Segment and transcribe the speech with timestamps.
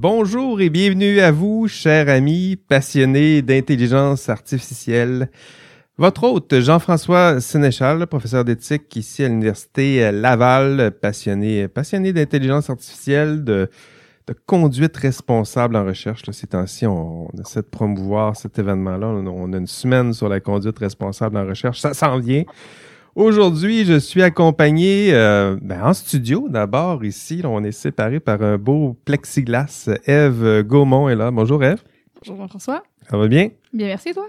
[0.00, 5.30] bonjour et bienvenue à vous, chers amis passionnés d'intelligence artificielle.
[5.98, 13.68] Votre hôte, Jean-François Sénéchal, professeur d'éthique ici à l'Université Laval, passionné, passionné d'intelligence artificielle, de,
[14.46, 16.24] conduite responsable en recherche.
[16.24, 19.06] Là, ces temps-ci, on, essaie de promouvoir cet événement-là.
[19.06, 21.78] On, a une semaine sur la conduite responsable en recherche.
[21.78, 22.44] Ça s'en vient.
[23.16, 27.42] Aujourd'hui, je suis accompagné euh, ben, en studio d'abord ici.
[27.44, 29.90] on est séparés par un beau plexiglas.
[30.06, 31.32] Eve Gaumont est là.
[31.32, 31.82] Bonjour Eve.
[32.20, 32.84] Bonjour Jean-François.
[33.10, 33.48] Ça va bien?
[33.72, 34.28] Bien, merci toi?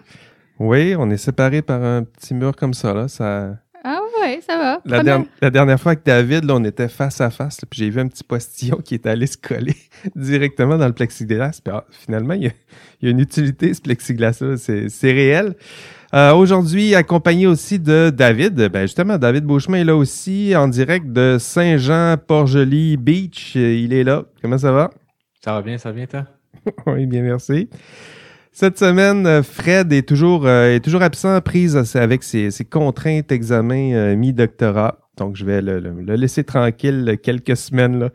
[0.57, 2.91] Oui, on est séparés par un petit mur comme ça.
[2.95, 3.07] Là.
[3.07, 3.55] ça...
[3.84, 4.82] Ah ouais, ça va.
[4.85, 7.90] La, der la dernière fois avec David, là, on était face à face, puis j'ai
[7.90, 9.76] vu un petit postillon qui est allé se coller
[10.16, 11.62] directement dans le plexiglas.
[11.63, 12.52] Puis, ah, finalement, il y, a,
[13.02, 14.57] il y, a, une utilité, ce plexiglas-là.
[14.57, 15.55] C'est réel.
[16.13, 18.70] Euh, Aujourd'hui, accompagné aussi de David.
[18.70, 23.55] Ben justement, David Beauchemin est là aussi, en direct de Saint-Jean-Port-Joli Beach.
[23.55, 24.26] Il est là.
[24.41, 24.90] Comment ça va?
[25.43, 26.26] Ça va bien, ça va bien, toi?
[26.87, 27.70] oui, bien, merci.
[28.51, 33.93] Cette semaine, Fred est toujours, euh, est toujours absent, prise avec ses, ses contraintes examens
[33.93, 35.01] euh, mi-doctorat.
[35.17, 37.99] Donc, je vais le, le, le, laisser tranquille quelques semaines.
[37.99, 38.09] Là.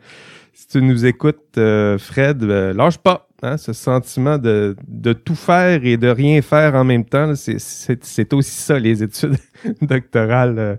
[0.53, 3.27] Si tu nous écoutes, euh, Fred, lâche pas.
[3.43, 8.33] Hein, ce sentiment de, de tout faire et de rien faire en même temps, c'est
[8.33, 9.37] aussi ça, les études
[9.81, 10.75] doctorales, euh,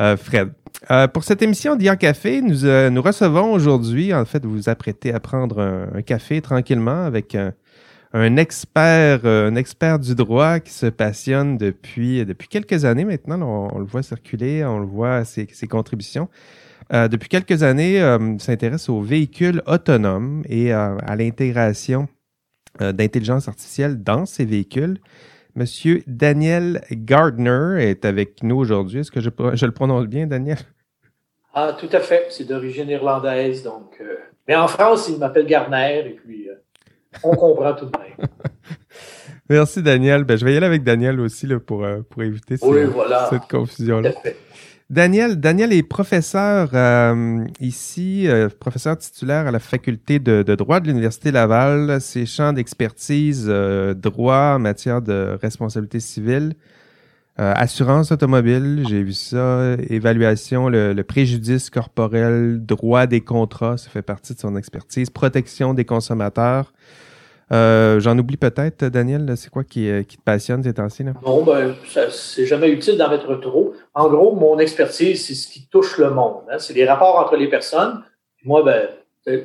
[0.00, 0.52] euh, Fred.
[0.90, 4.68] Euh, pour cette émission d'IA Café, nous, euh, nous recevons aujourd'hui, en fait, vous vous
[4.70, 7.52] apprêtez à prendre un, un café tranquillement avec un,
[8.12, 13.70] un expert, un expert du droit qui se passionne depuis, depuis quelques années maintenant.
[13.72, 16.28] On, le voit circuler, on le voit ses, ses contributions.
[16.92, 22.08] Euh, depuis quelques années, euh, s'intéresse aux véhicules autonomes et euh, à l'intégration
[22.80, 24.98] d'intelligence artificielle dans ces véhicules.
[25.54, 29.00] Monsieur Daniel Gardner est avec nous aujourd'hui.
[29.00, 30.56] Est-ce que je, je, le prononce bien, Daniel?
[31.52, 32.28] Ah, tout à fait.
[32.30, 33.98] C'est d'origine irlandaise, donc.
[34.00, 34.16] Euh...
[34.48, 36.51] Mais en France, il m'appelle Gardner et puis euh,
[37.22, 38.28] on comprend tout de même.
[39.50, 40.24] Merci, Daniel.
[40.24, 43.28] Ben, je vais y aller avec Daniel aussi là, pour, pour éviter oui, cette, voilà.
[43.30, 44.10] cette confusion-là.
[44.92, 50.80] Daniel, Daniel est professeur euh, ici, euh, professeur titulaire à la faculté de, de droit
[50.80, 51.98] de l'Université Laval.
[52.02, 56.52] Ses champs d'expertise, euh, droit en matière de responsabilité civile,
[57.40, 63.88] euh, assurance automobile, j'ai vu ça, évaluation, le, le, préjudice corporel, droit des contrats, ça
[63.88, 66.74] fait partie de son expertise, protection des consommateurs.
[67.52, 71.04] Euh, J'en oublie peut-être, Daniel, c'est quoi qui, qui, te passionne ces temps-ci?
[71.04, 71.74] Non, ben,
[72.10, 73.74] c'est jamais utile d'en mettre trop.
[73.94, 76.44] En gros, mon expertise, c'est ce qui touche le monde.
[76.50, 76.58] Hein.
[76.58, 78.02] C'est les rapports entre les personnes.
[78.44, 78.88] Moi, ben,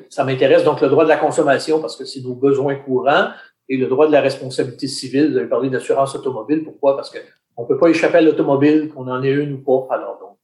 [0.10, 3.30] ça m'intéresse donc le droit de la consommation parce que c'est nos besoins courants
[3.70, 5.32] et le droit de la responsabilité civile.
[5.32, 6.64] Vous avez parlé d'assurance automobile.
[6.64, 6.96] Pourquoi?
[6.96, 7.20] Parce que
[7.58, 9.96] on peut pas échapper à l'automobile, qu'on en ait une ou pas.
[9.96, 10.38] Alors, donc,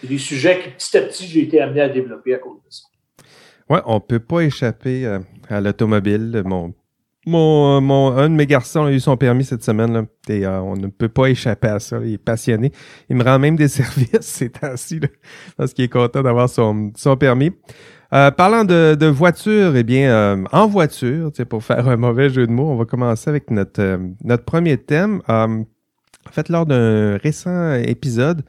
[0.00, 2.70] c'est des sujets que petit à petit, j'ai été amené à développer à cause de
[2.70, 2.84] ça.
[3.70, 6.42] Ouais, on peut pas échapper à, à l'automobile.
[6.44, 6.74] Mon
[7.26, 10.76] mon, mon, un de mes garçons a eu son permis cette semaine et euh, on
[10.76, 11.98] ne peut pas échapper à ça.
[12.02, 12.72] Il est passionné.
[13.08, 15.00] Il me rend même des services ces temps-ci
[15.56, 17.52] parce qu'il est content d'avoir son, son permis.
[18.12, 22.46] Euh, parlant de, de voiture, eh bien, euh, en voiture, pour faire un mauvais jeu
[22.46, 25.22] de mots, on va commencer avec notre, euh, notre premier thème.
[25.28, 25.64] en
[26.30, 28.42] fait, lors d'un récent épisode,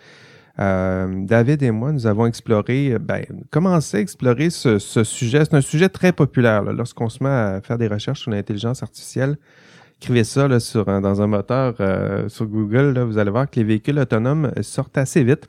[0.60, 5.46] euh, David et moi, nous avons exploré, ben, commencé à explorer ce, ce sujet.
[5.46, 9.38] C'est un sujet très populaire lorsqu'on se met à faire des recherches sur l'intelligence artificielle.
[10.04, 13.58] Écrivez ça là, sur, dans un moteur euh, sur Google, là, vous allez voir que
[13.58, 15.48] les véhicules autonomes sortent assez vite.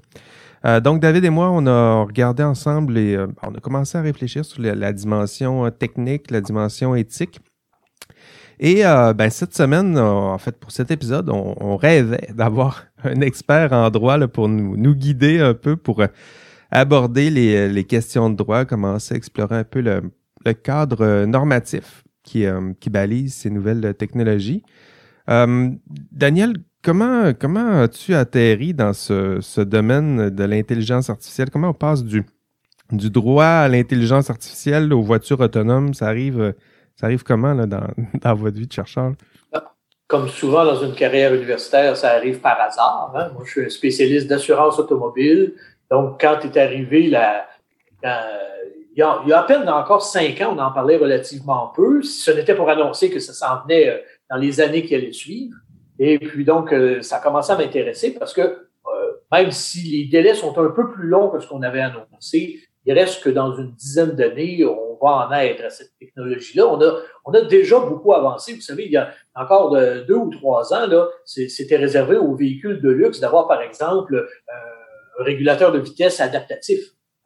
[0.65, 4.01] Euh, donc, David et moi, on a regardé ensemble et euh, on a commencé à
[4.01, 7.41] réfléchir sur la, la dimension technique, la dimension éthique.
[8.61, 13.73] Et euh, ben, cette semaine, en fait, pour cet épisode, on, rêvait d'avoir un expert
[13.73, 16.07] en droit là, pour nous, guider un peu, pour euh,
[16.71, 20.03] aborder les, questions de droit, commencer à explorer un peu le,
[20.53, 24.62] cadre normatif qui, euh, balise ces nouvelles technologies.
[25.31, 25.71] Euh,
[26.12, 31.50] Daniel, comment, comment as-tu atterri dans ce, domaine de l'intelligence artificielle?
[31.50, 32.25] Comment on passe du
[32.91, 35.95] droit à l'intelligence artificielle aux voitures autonomes?
[35.95, 36.55] Ça arrive
[36.96, 37.87] ça arrive comment là, dans,
[38.23, 39.12] dans votre vie de chercheur?
[40.06, 43.12] Comme souvent dans une carrière universitaire, ça arrive par hasard.
[43.17, 43.31] Hein?
[43.32, 45.55] Moi, je suis un spécialiste d'assurance automobile.
[45.91, 47.11] Donc, quand est arrivé il,
[48.96, 52.02] y a, à peine encore cinq ans, on en parlait relativement peu.
[52.02, 53.99] Ce n'était pour annoncer que ça s'en venait euh,
[54.31, 55.56] dans les années qui allaient suivre.
[55.99, 60.05] Et puis donc, euh, ça a commencé à m'intéresser parce que euh, même si les
[60.05, 63.56] délais sont un peu plus longs que ce qu'on avait annoncé, il reste que dans
[63.56, 66.67] une dizaine d'années, on va en être à cette technologie-là.
[66.67, 68.55] On a, on a déjà beaucoup avancé.
[68.55, 72.35] Vous savez, il y a encore de, deux ou trois ans, là, c'était réservé aux
[72.35, 76.81] véhicules de luxe d'avoir, par exemple, euh, un régulateur de vitesse adaptatif.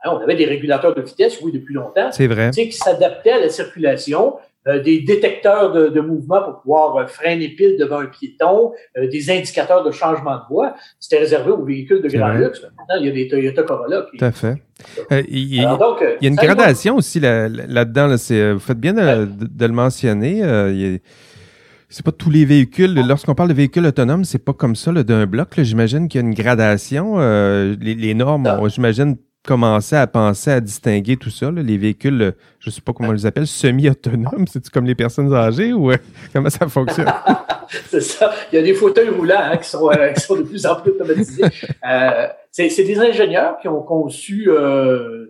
[0.04, 2.10] Hein, on avait des régulateurs de vitesse, oui, depuis longtemps.
[2.12, 2.50] C'est vrai.
[2.50, 4.36] Qui s'adaptaient à la circulation.
[4.68, 9.08] Euh, des détecteurs de, de, mouvement pour pouvoir euh, freiner pile devant un piéton, euh,
[9.08, 10.74] des indicateurs de changement de voie.
[11.00, 12.62] C'était réservé aux véhicules de grand luxe.
[12.62, 14.06] Maintenant, il y a des Toyota Corolla.
[14.10, 14.18] Qui...
[14.18, 14.56] Tout à fait.
[15.28, 18.08] il, y a une gradation aussi là-dedans.
[18.08, 18.16] Là,
[18.52, 20.42] vous faites bien de, de, le mentionner.
[21.88, 22.94] c'est pas tous les véhicules.
[22.94, 25.48] Lorsqu'on parle de véhicules autonomes, c'est pas comme ça d'un bloc.
[25.56, 27.18] J'imagine qu'il y a une gradation.
[27.18, 29.16] Les, les, normes, j'imagine,
[29.48, 33.08] commencer à penser à distinguer tout ça, là, les véhicules, je ne sais pas comment
[33.08, 35.96] on les appelle, semi-autonomes, c'est comme les personnes âgées ou euh,
[36.34, 37.10] comment ça fonctionne?
[37.88, 38.30] c'est ça.
[38.52, 40.76] Il y a des fauteuils roulants hein, qui, sont, euh, qui, sont, de plus en
[40.76, 41.44] plus automatisés.
[41.88, 45.26] Euh, c'est des ingénieurs qui ont conçu euh,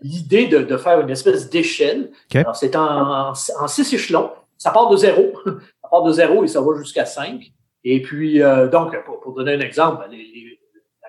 [0.00, 2.10] l'idée de, de, faire une espèce d'échelle.
[2.34, 4.30] Alors, c'est en, en, six échelons.
[4.58, 5.32] Ça part de zéro.
[5.46, 7.52] ça part de zéro et ça va jusqu'à cinq.
[7.84, 8.40] Et puis,
[8.72, 10.51] donc, pour, pour, donner un exemple, les, les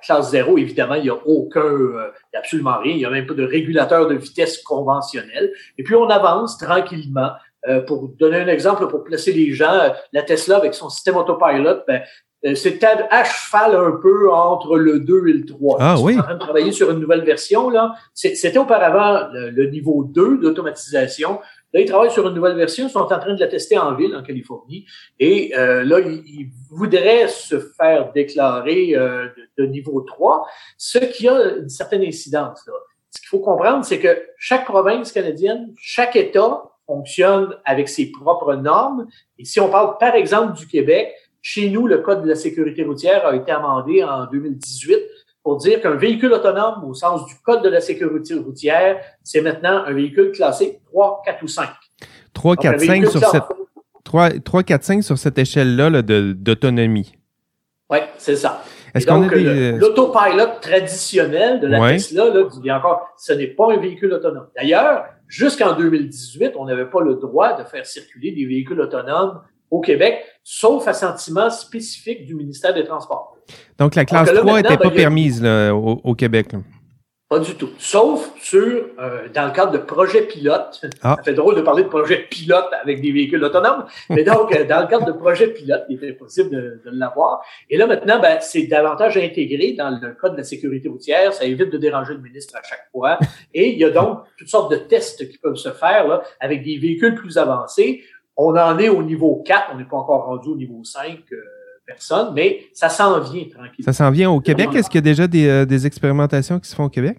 [0.03, 2.93] classe zéro, évidemment, il n'y a aucun, euh, il y a absolument rien.
[2.93, 5.51] Il n'y a même pas de régulateur de vitesse conventionnel.
[5.77, 7.31] Et puis, on avance tranquillement.
[7.69, 11.15] Euh, pour donner un exemple, pour placer les gens, euh, la Tesla avec son système
[11.15, 12.03] autopilot, ben,
[12.55, 15.77] c'est à, cheval un peu entre le 2 et le 3.
[15.79, 16.19] Ah oui?
[16.19, 17.69] en train de travailler sur une nouvelle version.
[17.69, 17.93] là.
[18.13, 21.39] C'était auparavant le, niveau 2 d'automatisation.
[21.73, 23.95] Là, ils travaillent sur une nouvelle version, ils sont en train de la tester en
[23.95, 24.85] ville, en Californie.
[25.19, 29.27] Et euh, là, ils, voudraient se faire déclarer euh,
[29.57, 30.47] de, niveau 3,
[30.77, 32.65] ce qui a une certaine incidence.
[32.67, 32.73] Là.
[33.09, 38.55] Ce qu'il faut comprendre, c'est que chaque province canadienne, chaque État fonctionne avec ses propres
[38.55, 39.07] normes.
[39.37, 42.83] Et si on parle, par exemple, du Québec, chez nous, le Code de la sécurité
[42.83, 44.97] routière a été amendé en 2018
[45.43, 49.83] pour dire qu'un véhicule autonome, au sens du Code de la sécurité routière, c'est maintenant
[49.85, 51.69] un véhicule classé 3, 4 ou 5.
[52.33, 53.43] 3, 4, 5 sur cette,
[54.05, 57.13] 3, 3, 4, 5 sur cette échelle-là d'autonomie.
[57.89, 58.63] Oui, c'est ça.
[58.95, 59.73] Est-ce qu'on a des...
[59.73, 64.47] L'autopilot traditionnel de la Tesla, là, dit encore, ce n'est pas un véhicule autonome.
[64.55, 69.41] D'ailleurs, jusqu'en 2018, on n'avait pas le droit de faire circuler des véhicules autonomes
[69.73, 73.35] au Québec, sauf assentiment spécifique du ministère des Transports.
[73.79, 76.49] Donc, la classe 3 n'était pas ben, permise au, Québec.
[77.27, 77.69] Pas du tout.
[77.79, 78.61] Sauf sur,
[78.99, 80.85] euh, dans le cadre de projets pilotes.
[81.01, 81.15] Ah.
[81.17, 83.85] Ça fait drôle de parler de projets pilotes avec des véhicules autonomes.
[84.11, 87.41] Mais donc, euh, dans le cadre de projets pilotes, il était possible de, de l'avoir.
[87.71, 91.33] Et là, maintenant, ben, c'est davantage intégré dans le code de la sécurité routière.
[91.33, 93.17] Ça évite de déranger le ministre à chaque fois.
[93.55, 96.63] Et il y a donc toutes sortes de tests qui peuvent se faire là, avec
[96.63, 98.03] des véhicules plus avancés
[98.37, 101.37] on en est au niveau 4, on n'est pas encore rendu au niveau 5 euh,
[101.85, 103.85] personnes, mais ça s'en vient tranquillement.
[103.85, 104.69] Ça s'en vient au Québec?
[104.73, 107.17] Est-ce qu'il y a déjà des, euh, des, expérimentations qui se font au Québec?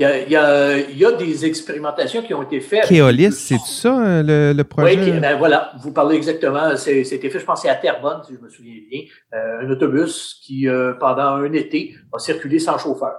[0.00, 2.86] Il y, a, il, y a, il y a, des expérimentations qui ont été faites.
[2.86, 4.96] Keolis, c'est ça euh, le, le, projet?
[4.96, 6.76] Oui, ben voilà, vous parlez exactement.
[6.76, 9.00] C'était fait, je pense, à Terrebonne, si je me souviens bien.
[9.34, 13.16] Euh, un autobus qui, euh, pendant un été, a circulé sans chauffeur.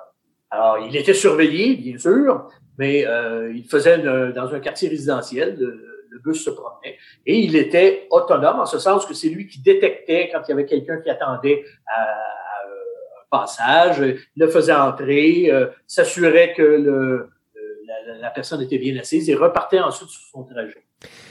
[0.52, 2.48] Alors, il était surveillé, bien sûr,
[2.78, 3.98] mais euh, il faisait
[4.32, 5.60] dans un quartier résidentiel
[6.10, 6.98] le bus se promenait.
[7.26, 10.54] Et il était autonome en ce sens que c'est lui qui détectait quand il y
[10.54, 14.02] avait quelqu'un qui attendait à, un passage,
[14.36, 17.30] le faisait entrer, euh, s'assurait que le,
[18.20, 20.84] la, personne était bien assise et repartait ensuite sur son trajet.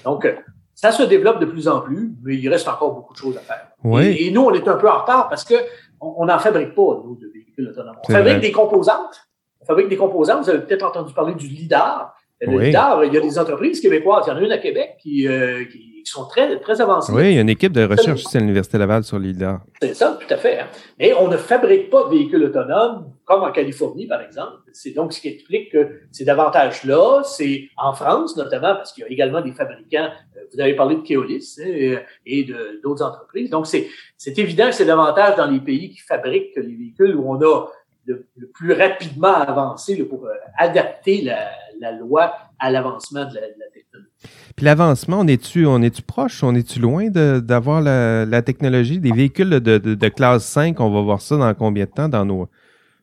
[0.04, 0.34] Donc, euh,
[0.74, 3.40] ça se développe de plus en plus, mais il reste encore beaucoup de choses à
[3.40, 3.68] faire.
[3.82, 4.16] Oui.
[4.20, 5.54] Et, nous, on est un peu en retard parce que
[6.00, 7.96] on n'en fabrique pas, nous, de véhicules autonomes.
[8.08, 9.28] On fabrique des composantes.
[9.60, 10.44] On fabrique des composantes.
[10.44, 12.14] Vous avez peut-être entendu parler du LIDAR.
[12.46, 12.68] Oui.
[12.68, 12.76] il y
[13.16, 14.24] a des entreprises québécoises.
[14.26, 17.12] Il y en a une à Québec qui, euh, qui, sont très, très avancées.
[17.12, 19.60] Oui, il y a une équipe de recherche ici à l'Université Laval sur l'IDAR.
[19.82, 20.60] C'est ça, tout à fait.
[20.60, 20.66] Hein.
[20.98, 24.54] Mais on ne fabrique pas de véhicules autonomes comme en Californie, par exemple.
[24.72, 27.22] C'est donc ce qui explique que c'est davantage là.
[27.24, 30.08] C'est en France, notamment, parce qu'il y a également des fabricants.
[30.36, 32.46] Euh, vous avez parlé de Keolis hein, et
[32.82, 33.50] d'autres entreprises.
[33.50, 37.38] Donc, c'est évident que c'est davantage dans les pays qui fabriquent les véhicules où on
[37.42, 37.66] a
[38.08, 41.50] le, plus rapidement avancé pour euh, adapter la,
[41.80, 43.40] la loi à l'avancement de, la,
[43.72, 44.10] technologie.
[44.56, 49.12] Puis l'avancement, on est-tu on est-tu proche, on est-tu loin d'avoir la, la, technologie des
[49.12, 52.24] véhicules de, de, de, classe 5, on va voir ça dans combien de temps dans
[52.24, 52.48] nos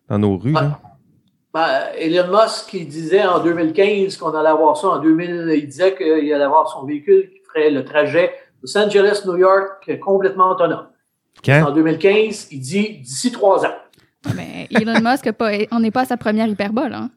[0.09, 0.77] dans nos rues ben,
[1.53, 5.95] ben, Elon Musk il disait en 2015 qu'on allait avoir ça en 2000, il disait
[5.95, 8.31] qu'il allait avoir son véhicule qui ferait le trajet
[8.61, 10.87] Los Angeles New York complètement autonome.
[11.47, 13.75] En 2015, il dit d'ici trois ans.
[14.35, 15.29] Mais Elon Musk,
[15.71, 16.93] on n'est pas à sa première hyperbole.
[16.93, 17.09] Hein?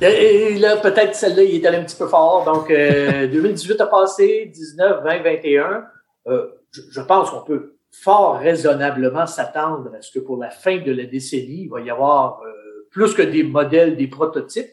[0.00, 2.44] Et là, peut-être celle-là, il est allé un petit peu fort.
[2.44, 5.84] Donc, euh, 2018 a passé, 19, 20, 21.
[6.28, 10.78] Euh, je, je, pense qu'on peut fort raisonnablement s'attendre à ce que pour la fin
[10.78, 14.70] de la décennie, il va y avoir euh, plus que des modèles, des prototypes.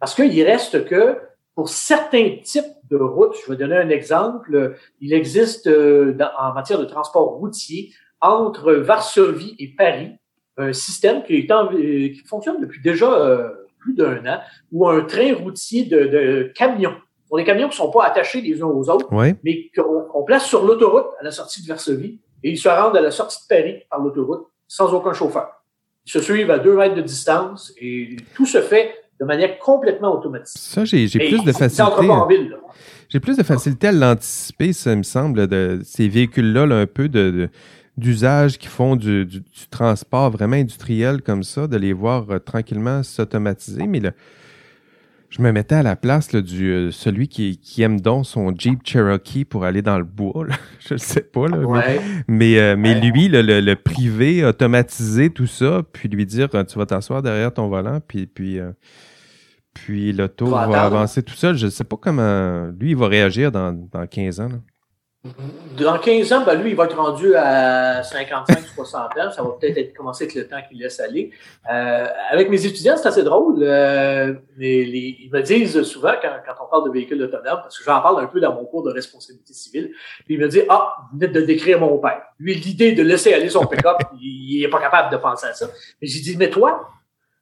[0.00, 1.16] Parce qu'il reste que
[1.54, 6.52] pour certains types de routes, je vais donner un exemple, il existe euh, dans, en
[6.52, 10.16] matière de transport routier entre Varsovie et Paris
[10.56, 14.40] un système qui, est en, qui fonctionne depuis déjà plus d'un an,
[14.72, 16.94] ou un train routier de, de camions.
[17.28, 19.08] Pour des camions qui ne sont pas attachés les uns aux autres,
[19.44, 23.00] mais qu'on place sur l'autoroute à la sortie de Varsovie, et ils se rendent à
[23.00, 25.48] la sortie de Paris par l'autoroute sans aucun chauffeur.
[26.06, 30.14] Ils se suivent à deux mètres de distance et tout se fait de manière complètement
[30.14, 30.60] automatique.
[30.60, 32.08] Ça, j'ai plus de facilité.
[33.08, 37.48] J'ai plus de facilité à l'anticiper, ça me semble, de ces véhicules-là, un peu de,
[37.96, 43.02] d'usage qui font du, du, transport vraiment industriel comme ça, de les voir euh, tranquillement
[43.02, 43.86] s'automatiser.
[43.86, 44.12] Mais le,
[45.30, 48.54] je me mettais à la place là, du euh, celui qui, qui, aime donc son
[48.54, 50.46] Jeep Cherokee pour aller dans le bois.
[50.46, 50.56] Là.
[50.86, 51.48] Je ne sais pas.
[51.48, 51.56] Là,
[52.28, 56.86] mais euh, mais, lui, le, le, privé, automatiser tout ça, puis lui dire tu vas
[56.86, 58.60] t'asseoir derrière ton volant, puis puis
[59.72, 61.56] puis l'auto va avancer tout seul.
[61.56, 64.48] Je ne sais pas comment lui il va réagir dans, dans 15 ans.
[64.48, 64.58] Là.
[65.78, 69.32] Dans 15 ans, ben lui, il va être rendu à 55-60 ans.
[69.32, 71.30] Ça va peut-être être commencé avec le temps qu'il laisse aller.
[71.70, 73.62] Euh, avec mes étudiants, c'est assez drôle.
[73.62, 77.84] Euh, mais ils me disent souvent, quand, quand on parle de véhicules autonomes, parce que
[77.84, 79.90] j'en parle un peu dans mon cours de responsabilité civile,
[80.24, 82.22] puis ils me disent Ah, vous venez de décrire mon père.
[82.38, 85.66] Lui, l'idée de laisser aller son pick-up, il n'est pas capable de penser à ça.
[86.00, 86.88] Mais j'ai dit Mais toi,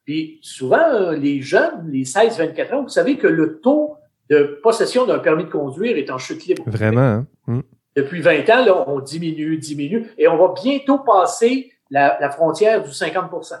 [0.05, 3.95] puis souvent, les jeunes, les 16-24 ans, vous savez que le taux
[4.29, 6.63] de possession d'un permis de conduire est en chute libre.
[6.67, 7.25] Vraiment.
[7.47, 7.61] Hein?
[7.95, 12.83] Depuis 20 ans, là, on diminue, diminue, et on va bientôt passer la, la frontière
[12.83, 13.55] du 50%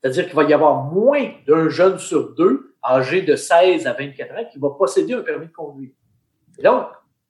[0.00, 4.32] C'est-à-dire qu'il va y avoir moins d'un jeune sur deux âgé de 16 à 24
[4.32, 5.90] ans qui va posséder un permis de conduire.
[6.58, 6.86] Et donc,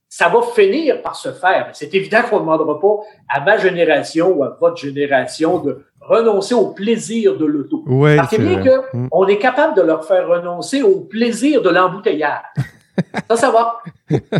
[0.08, 1.70] ça va finir par se faire.
[1.72, 2.98] C'est évident qu'on ne demandera pas
[3.28, 7.84] à ma génération ou à votre génération de renoncer au plaisir de l'auto.
[7.86, 9.30] Oui, Parce bien qu'on hmm.
[9.30, 12.42] est capable de leur faire renoncer au plaisir de l'embouteillage.
[13.28, 13.82] Ça, ça va.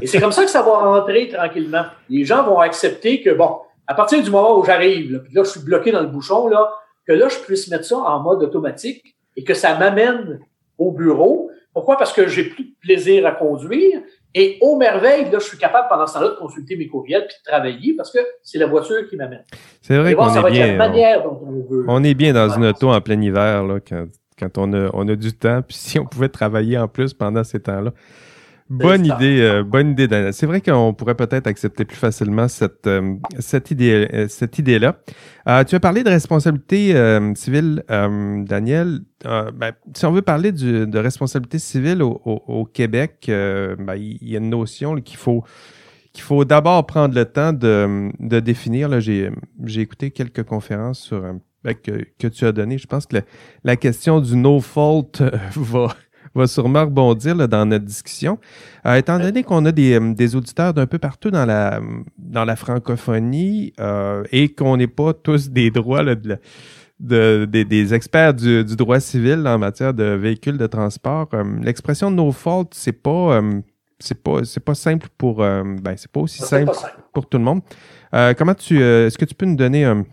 [0.00, 1.84] Et c'est comme ça que ça va rentrer tranquillement.
[2.08, 5.50] Les gens vont accepter que, bon, à partir du moment où j'arrive, puis là, je
[5.50, 6.70] suis bloqué dans le bouchon, là,
[7.06, 10.40] que là, je puisse mettre ça en mode automatique et que ça m'amène
[10.78, 11.50] au bureau.
[11.72, 11.96] Pourquoi?
[11.96, 14.00] Parce que j'ai plus de plaisir à conduire.
[14.34, 17.36] Et au merveille, là, je suis capable pendant ce temps-là de consulter mes courriels puis
[17.44, 19.44] de travailler parce que c'est la voiture qui m'amène.
[19.82, 21.22] C'est vrai qu'on est bien.
[21.88, 24.06] on, est bien dans une auto en plein hiver, là, quand,
[24.38, 25.62] quand on a, on a du temps.
[25.62, 27.92] Puis si on pouvait travailler en plus pendant ces temps-là.
[28.70, 30.30] Bonne idée, euh, bonne idée.
[30.30, 34.78] C'est vrai qu'on pourrait peut-être accepter plus facilement cette euh, cette idée euh, cette idée
[34.78, 34.96] là.
[35.64, 36.94] tu as parlé de responsabilité
[37.34, 39.00] civile, Daniel.
[39.24, 44.36] Ben, si on veut parler du, de responsabilité civile au, au, Québec, ben, il y
[44.36, 45.42] a une notion qu'il faut
[46.12, 48.88] qu'il faut d'abord prendre le temps de, de définir.
[48.88, 49.30] Là, j'ai
[49.64, 51.22] j'ai écouté quelques conférences sur
[51.64, 52.78] ben, que, que tu as donné.
[52.78, 53.16] Je pense que
[53.64, 55.20] la question du no fault
[55.56, 55.88] va
[56.34, 58.38] va sûrement rebondir là, dans notre discussion.
[58.86, 61.80] Euh, étant donné qu'on a des, euh, des auditeurs d'un peu partout dans la,
[62.18, 66.38] dans la francophonie euh, et qu'on n'est pas tous des droits là, de,
[67.00, 72.10] de, des experts du, du, droit civil en matière de véhicules de transport, euh, l'expression
[72.10, 73.40] no fault, c'est pas
[73.98, 76.72] c'est pas c'est pas simple pour ben c'est pas aussi simple,
[77.12, 77.60] pour tout le monde.
[78.38, 80.04] comment tu est-ce que tu peux nous donner un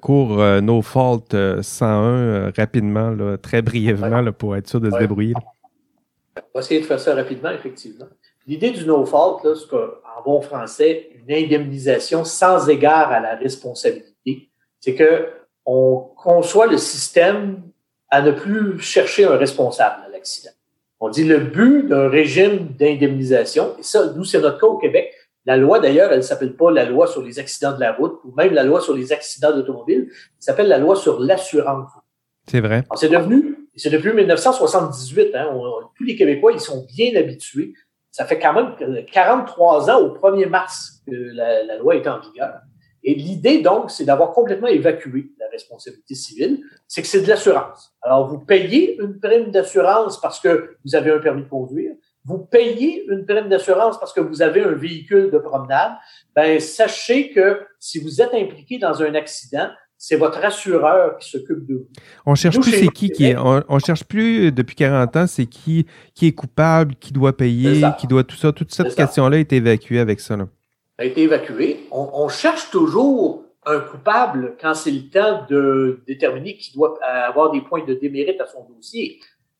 [0.00, 4.80] cours euh, No Fault 101 euh, euh, rapidement, là, très brièvement, là, pour être sûr
[4.80, 5.34] de se débrouiller.
[6.36, 8.06] On va essayer de faire ça rapidement, effectivement.
[8.46, 14.48] L'idée du No Fault, c'est en bon français, une indemnisation sans égard à la responsabilité.
[14.80, 15.28] C'est que
[15.66, 17.62] on conçoit le système
[18.08, 20.52] à ne plus chercher un responsable à l'accident.
[21.00, 25.12] On dit le but d'un régime d'indemnisation, et ça, nous, c'est notre cas au Québec,
[25.44, 28.20] la loi, d'ailleurs, elle ne s'appelle pas la loi sur les accidents de la route
[28.24, 30.08] ou même la loi sur les accidents d'automobile.
[30.10, 31.90] Elle s'appelle la loi sur l'assurance.
[32.46, 32.84] C'est vrai.
[32.96, 35.34] C'est devenu, c'est depuis 1978.
[35.34, 35.50] Hein,
[35.96, 37.72] tous les Québécois, ils sont bien habitués.
[38.10, 42.60] Ça fait quand même 43 ans au 1er mars que la, loi est en vigueur.
[43.04, 46.60] Et l'idée, donc, c'est d'avoir complètement évacué la responsabilité civile.
[46.88, 47.94] C'est que c'est de l'assurance.
[48.02, 51.94] Alors, vous payez une prime d'assurance parce que vous avez un permis de conduire
[52.28, 55.92] vous payez une prime d'assurance parce que vous avez un véhicule de promenade,
[56.36, 61.66] ben sachez que si vous êtes impliqué dans un accident, c'est votre assureur qui s'occupe
[61.66, 61.88] de vous.
[62.26, 65.86] On cherche plus c'est qui qui est, on, cherche plus depuis 40 ans c'est qui
[66.14, 68.52] qui est coupable, qui doit payer, qui doit tout ça.
[68.52, 70.36] Toute cette question-là a été évacuée avec ça.
[70.36, 70.48] Là.
[70.98, 71.86] A été évacuée.
[71.90, 77.50] On, on cherche toujours un coupable quand c'est le temps de déterminer qui doit avoir
[77.50, 79.18] des points de démérite à son dossier.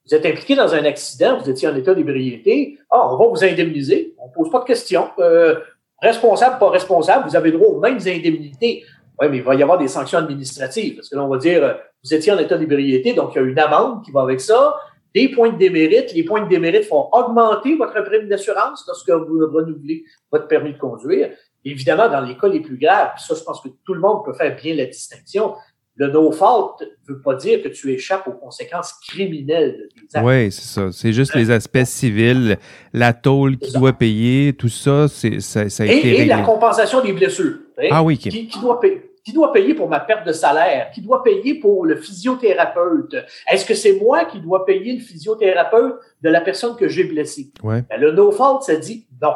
[0.08, 3.44] Vous êtes impliqué dans un accident, vous étiez en état d'ébriété, ah, on va vous
[3.44, 5.08] indemniser, on ne pose pas de questions.
[5.18, 5.56] Euh,
[6.00, 8.84] responsable, pas responsable, vous avez droit aux mêmes indemnités.
[9.20, 11.62] Oui, mais il va y avoir des sanctions administratives, parce que là, on va dire,
[11.62, 14.40] euh, vous étiez en état d'ébriété, donc il y a une amende qui va avec
[14.40, 14.76] ça,
[15.14, 16.12] des points de démérite.
[16.14, 20.78] Les points de démérite font augmenter votre prime d'assurance lorsque vous renouvelez votre permis de
[20.78, 21.30] conduire.
[21.64, 24.32] Évidemment, dans les cas les plus graves, ça, je pense que tout le monde peut
[24.32, 25.54] faire bien la distinction.
[25.98, 30.26] Le no-fault ne veut pas dire que tu échappes aux conséquences criminelles de tes actes.
[30.26, 30.92] Oui, c'est ça.
[30.92, 32.56] C'est juste les aspects civils,
[32.92, 36.42] la tôle qui doit payer, tout ça, c'est, ça, ça a et, été et la
[36.42, 37.58] compensation des blessures.
[37.90, 40.90] Ah oui, qui, qui doit payer, qui doit payer pour ma perte de salaire?
[40.94, 43.16] Qui doit payer pour le physiothérapeute?
[43.50, 47.50] Est-ce que c'est moi qui dois payer le physiothérapeute de la personne que j'ai blessée?
[47.62, 47.82] Ouais.
[47.90, 49.34] Ben, le no-fault, ça dit non.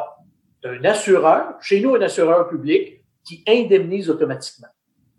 [0.63, 4.69] Un assureur, chez nous, un assureur public, qui indemnise automatiquement.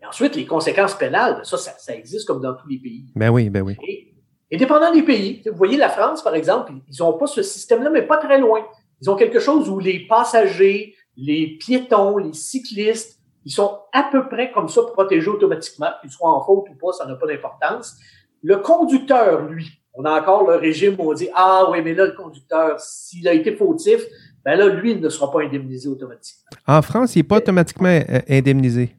[0.05, 3.07] Et ensuite, les conséquences pénales, ben, ça, ça, ça existe comme dans tous les pays.
[3.17, 3.77] Ben oui, ben oui.
[3.87, 4.15] Et,
[4.51, 7.89] et dépendant des pays, vous voyez la France, par exemple, ils n'ont pas ce système-là,
[7.91, 8.61] mais pas très loin.
[9.01, 14.29] Ils ont quelque chose où les passagers, les piétons, les cyclistes, ils sont à peu
[14.29, 17.97] près comme ça protégés automatiquement, qu'ils soient en faute ou pas, ça n'a pas d'importance.
[18.43, 22.07] Le conducteur, lui, on a encore le régime où on dit Ah oui, mais là,
[22.07, 24.03] le conducteur, s'il a été fautif,
[24.45, 26.45] ben là, lui, il ne sera pas indemnisé automatiquement.
[26.67, 28.95] En France, il n'est pas automatiquement euh, indemnisé.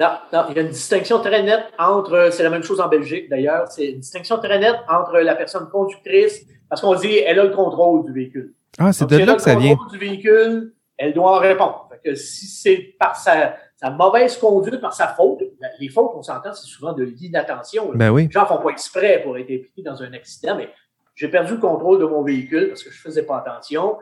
[0.00, 2.88] Non, non, il y a une distinction très nette entre, c'est la même chose en
[2.88, 7.38] Belgique d'ailleurs, c'est une distinction très nette entre la personne conductrice, parce qu'on dit elle
[7.38, 8.54] a le contrôle du véhicule.
[8.78, 9.76] Ah, c'est de si elle là a que ça le vient.
[9.76, 11.88] contrôle du véhicule, elle doit en répondre.
[11.90, 16.10] Fait que si c'est par sa, sa mauvaise conduite, par sa faute, ben, les fautes,
[16.16, 17.92] on s'entend, c'est souvent de l'inattention.
[17.94, 18.26] Ben oui.
[18.26, 20.70] Les gens font pas exprès pour être impliqués dans un accident, mais
[21.14, 23.96] j'ai perdu le contrôle de mon véhicule parce que je faisais pas attention.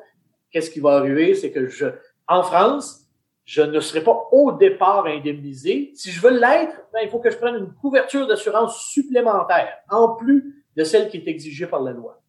[0.51, 1.35] Qu'est-ce qui va arriver?
[1.35, 1.87] C'est que je,
[2.29, 3.02] en France,
[3.45, 5.91] je ne serai pas au départ indemnisé.
[5.95, 10.15] Si je veux l'être, ben, il faut que je prenne une couverture d'assurance supplémentaire, en
[10.15, 12.21] plus de celle qui est exigée par la loi.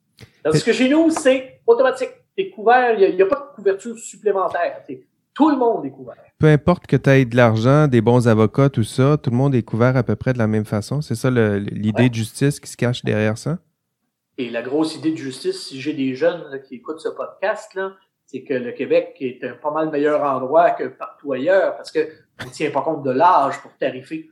[0.43, 2.09] Tandis que chez nous, c'est automatique.
[2.35, 4.81] T'es couvert, il n'y a, a, pas de couverture supplémentaire.
[5.33, 6.15] Tout le monde est couvert.
[6.39, 9.55] Peu importe que tu aies de l'argent, des bons avocats, tout ça, tout le monde
[9.55, 11.01] est couvert à peu près de la même façon.
[11.01, 12.09] C'est ça l'idée Ouais.
[12.09, 13.59] de justice qui se cache derrière ça?
[14.37, 17.73] Et la grosse idée de justice, si j'ai des jeunes là, qui écoutent ce podcast,
[17.75, 17.93] là,
[18.25, 22.45] c'est que le Québec est un pas mal meilleur endroit que partout ailleurs parce qu'on
[22.45, 24.29] ne tient pas compte de l'âge pour tarifer.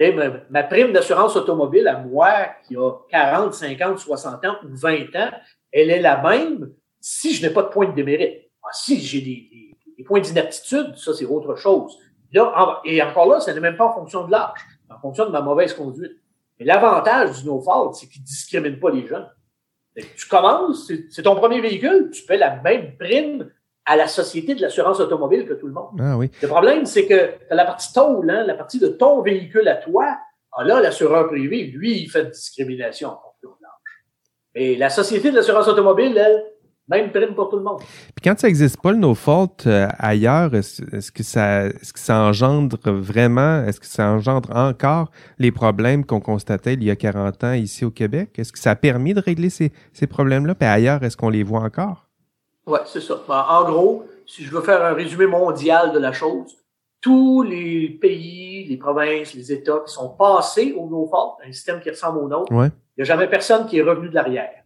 [0.00, 2.32] Ma, ma prime d'assurance automobile à moi,
[2.66, 5.30] qui a 40, 50, 60 ans ou 20 ans,
[5.72, 8.50] elle est la même si je n'ai pas de point de démérite.
[8.62, 11.98] Ah, si j'ai des, des, des points d'inaptitude, ça c'est autre chose.
[12.32, 14.58] Là, et encore là, ça n'est même pas en fonction de l'âge,
[14.90, 16.12] en fonction de ma mauvaise conduite.
[16.58, 19.28] Mais l'avantage du no-fault, c'est qu'il ne discrimine pas les jeunes.
[20.16, 23.50] Tu commences, c'est ton premier véhicule, tu paies la même prime
[23.84, 25.98] à la société de l'assurance automobile que tout le monde.
[25.98, 26.30] Ah oui.
[26.42, 30.18] Le problème, c'est que la partie tôle, hein, la partie de ton véhicule à toi.
[30.52, 33.10] Ah là, l'assureur privé, lui, il fait de discrimination
[33.42, 33.70] de l'âge.
[34.54, 36.44] Et la société de l'assurance automobile, elle,
[36.88, 37.78] même prime pour tout le monde.
[37.80, 41.98] Puis quand ça n'existe pas le no fault euh, ailleurs, est-ce, que ça est-ce que
[41.98, 46.96] ça engendre vraiment, est-ce que ça engendre encore les problèmes qu'on constatait il y a
[46.96, 48.30] 40 ans ici au Québec?
[48.38, 50.54] Est-ce que ça a permis de régler ces, ces problèmes-là?
[50.54, 52.06] Puis ailleurs, est-ce qu'on les voit encore?
[52.66, 53.14] Ouais, c'est ça.
[53.28, 56.54] Ben, en gros, si je veux faire un résumé mondial de la chose,
[57.00, 61.90] tous les pays, les provinces, les États qui sont passés au no-fault, un système qui
[61.90, 62.68] ressemble au nôtre, Ouais.
[62.96, 64.57] il n'y a jamais personne qui est revenu de l'arrière.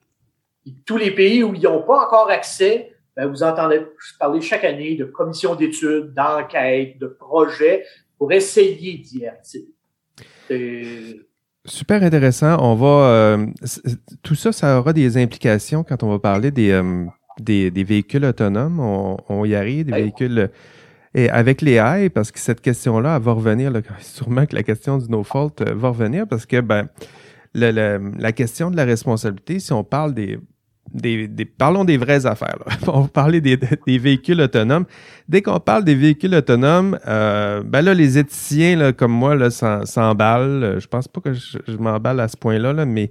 [0.86, 3.82] Tous les pays où ils n'ont pas encore accès, ben, vous entendez
[4.18, 7.84] parler chaque année de commissions d'études, d'enquêtes, de projets
[8.18, 9.24] pour essayer d'y.
[10.48, 11.16] C'est-
[11.64, 12.56] Super intéressant.
[12.60, 13.46] On va euh,
[14.22, 17.06] tout ça, ça aura des implications quand on va parler des euh,
[17.38, 18.80] des, des véhicules autonomes.
[18.80, 20.00] On, on y arrive, des Oui.
[20.02, 20.48] véhicules euh,
[21.14, 23.70] et avec les AI, parce que cette question-là, elle va revenir.
[23.70, 26.88] Là, sûrement que la question du no fault va revenir, parce que ben
[27.54, 30.38] le- le- la question de la responsabilité, si on parle des
[31.58, 32.58] parlons des vraies affaires.
[32.86, 33.58] On va parler des,
[33.98, 34.84] véhicules autonomes.
[35.28, 40.78] Dès qu'on parle des véhicules autonomes, euh, ben là, les éthiciens comme moi là, s'emballent.
[40.80, 43.10] Je pense pas que je, m'emballe à ce point-là, là, mais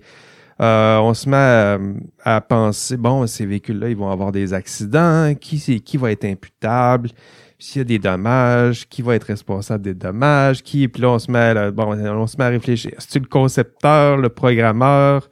[0.62, 1.80] euh, on se met à,
[2.24, 5.34] à penser, bon, ces véhicules-là, ils vont avoir des accidents.
[5.40, 7.10] Qui, c'est, qui va être imputable?
[7.58, 10.64] S'il y a des dommages, qui va être responsable des dommages?
[10.64, 12.92] Qui, puis là, on se met, là, bon, on se met à réfléchir.
[12.98, 15.30] C'est-tu le concepteur, le programmeur?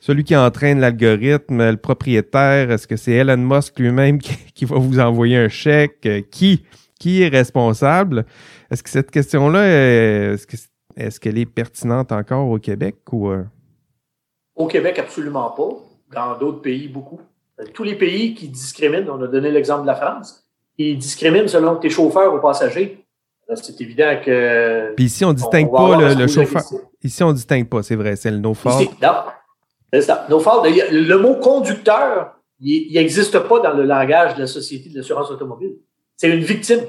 [0.00, 4.76] Celui qui entraîne l'algorithme, le propriétaire, est-ce que c'est Elon Musk lui-même qui, qui va
[4.78, 6.06] vous envoyer un chèque?
[6.06, 6.64] Euh, Qui,
[6.98, 8.24] qui est responsable?
[8.70, 10.56] Est-ce que cette question-là, est- est-ce que
[10.96, 13.44] est-ce qu'elle est pertinente encore au Québec ou euh?
[14.56, 15.68] Au Québec, absolument pas.
[16.14, 17.20] Dans d'autres pays, beaucoup.
[17.72, 20.44] Tous les pays qui discriminent, on a donné l'exemple de la France,
[20.76, 23.04] qui discriminent selon que tu es chauffeur ou passager.
[23.54, 24.94] C'est évident que.
[24.94, 26.62] Puis ici on distingue on pas le, chauffeur.
[27.02, 28.70] Ici on distingue pas, c'est vrai, c'est le no fault.
[28.70, 29.08] Ici, non.
[29.92, 30.26] C'est ça.
[30.28, 30.62] No fault.
[30.66, 34.88] Il y a- Le mot conducteur, il n'existe pas dans le langage de la Société
[34.90, 35.76] de l'assurance automobile.
[36.16, 36.80] C'est une victime.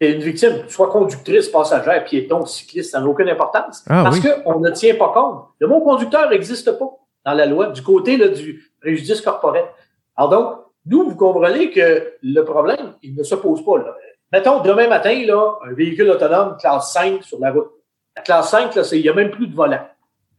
[0.00, 3.84] C'est une victime, soit conductrice, passagère, piéton, cycliste, ça n'a aucune importance.
[3.88, 4.28] Ah parce oui.
[4.44, 5.44] qu'on ne tient pas compte.
[5.60, 6.90] Le mot conducteur n'existe pas
[7.24, 9.64] dans la loi du côté là, du préjudice corporel.
[10.16, 13.78] Alors donc, nous, vous comprenez que le problème, il ne se pose pas.
[13.78, 13.94] Là.
[14.32, 17.70] Mettons, demain matin, là, un véhicule autonome classe 5 sur la route.
[18.16, 19.86] La classe 5, là, il n'y a même plus de volant.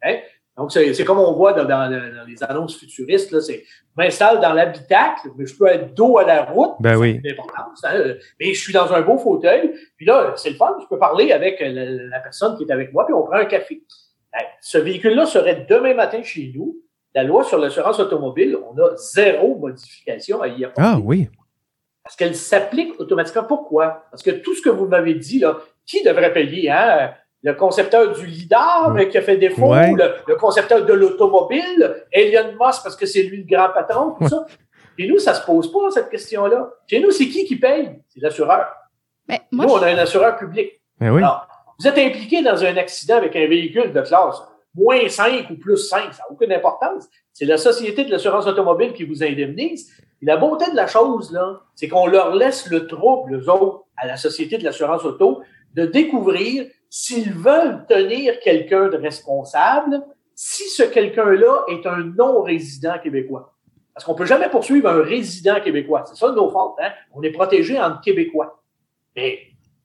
[0.04, 0.18] Hein?
[0.56, 1.90] Donc, c'est comme on voit dans, dans,
[2.28, 6.26] les annonces futuristes, là, c'est je m'installe dans l'habitacle, mais je peux être dos à
[6.26, 6.74] la route.
[6.80, 7.20] Ben oui.
[7.84, 9.74] Hein, mais je suis dans un beau fauteuil.
[9.98, 13.06] Puis là, c'est le fun, je peux parler avec la, personne qui est avec moi,
[13.06, 13.84] puis on prend un café.
[14.32, 16.78] Ben, ce véhicule-là serait demain matin chez nous.
[17.16, 20.82] La loi sur l'assurance automobile, on a zéro modification à y apporter.
[20.84, 21.30] Ah oui.
[22.04, 23.44] Parce qu'elle s'applique automatiquement.
[23.44, 24.06] Pourquoi?
[24.12, 26.70] Parce que tout ce que vous m'avez dit, là, qui devrait payer?
[26.70, 27.14] Hein?
[27.44, 32.96] Le concepteur du lidar qui a fait défaut, le, concepteur de l'automobile, Elon Musk parce
[32.96, 34.46] que c'est lui le grand patron, tout ça.
[34.98, 36.70] Chez nous, ça se pose pas, cette question-là.
[36.88, 38.00] Chez nous, c'est qui qui paye?
[38.10, 38.68] C'est l'assureur.
[39.52, 40.82] nous, on a un assureur public.
[41.00, 41.22] Mais oui.
[41.80, 44.42] vous êtes impliqué dans un accident avec un véhicule de classe
[44.76, 47.08] moins 5 ou plus 5, ça n'a aucune importance.
[47.32, 49.92] C'est la Société de l'assurance automobile qui vous indemnise.
[50.22, 53.84] Et la beauté de la chose, là, c'est qu'on leur laisse le trouble, eux autres,
[53.98, 55.42] à la Société de l'assurance auto,
[55.76, 60.04] de découvrir s'ils veulent tenir quelqu'un de responsable,
[60.36, 63.56] si ce quelqu'un-là est un non-résident québécois.
[63.96, 66.04] Parce qu'on peut jamais poursuivre un résident québécois.
[66.06, 66.92] C'est ça nos fautes, hein?
[67.12, 68.62] On est protégé entre Québécois.
[69.16, 69.40] Mais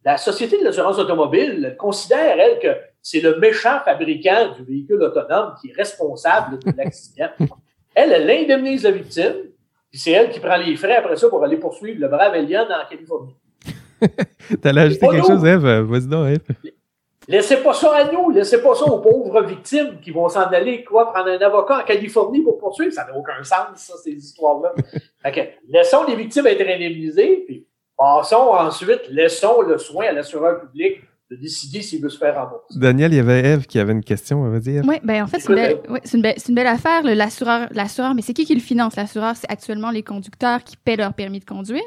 [0.04, 5.54] la Société de l'assurance automobile considère, elle, que c'est le méchant fabricant du véhicule autonome
[5.62, 7.30] qui est responsable de l'accident.
[7.94, 9.34] elle, elle indemnise la victime,
[9.90, 12.64] puis c'est elle qui prend les frais après ça pour aller poursuivre le brave Elion
[12.64, 13.34] en Californie.
[14.60, 15.64] T'allais ajouter quelque chose, Eve?
[15.64, 16.72] Vas-y donc, Eve.
[17.28, 20.82] Laissez pas ça à nous, laissez pas ça aux pauvres victimes qui vont s'en aller,
[20.82, 22.90] quoi, prendre un avocat en Californie pour poursuivre.
[22.90, 24.72] Ça n'a aucun sens, ça, ces histoires-là.
[25.68, 27.66] laissons les victimes être indemnisées, puis
[27.98, 32.78] passons ensuite, laissons le soin à l'assureur public de décider s'il veut se faire rembourser.
[32.78, 34.82] Daniel, il y avait Eve qui avait une question, on va dire.
[34.86, 35.80] Oui, ben en fait, c'est une, belle,
[36.14, 38.96] une, belle, une belle affaire, l'assureur, l'assureur, mais c'est qui qui le finance?
[38.96, 41.82] L'assureur, c'est actuellement les conducteurs qui paient leur permis de conduire.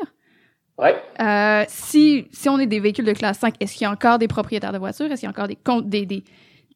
[0.77, 0.95] Ouais.
[1.19, 4.17] Euh, si, si on est des véhicules de classe 5, est-ce qu'il y a encore
[4.17, 5.05] des propriétaires de voitures?
[5.05, 6.23] Est-ce qu'il y a encore des, des, des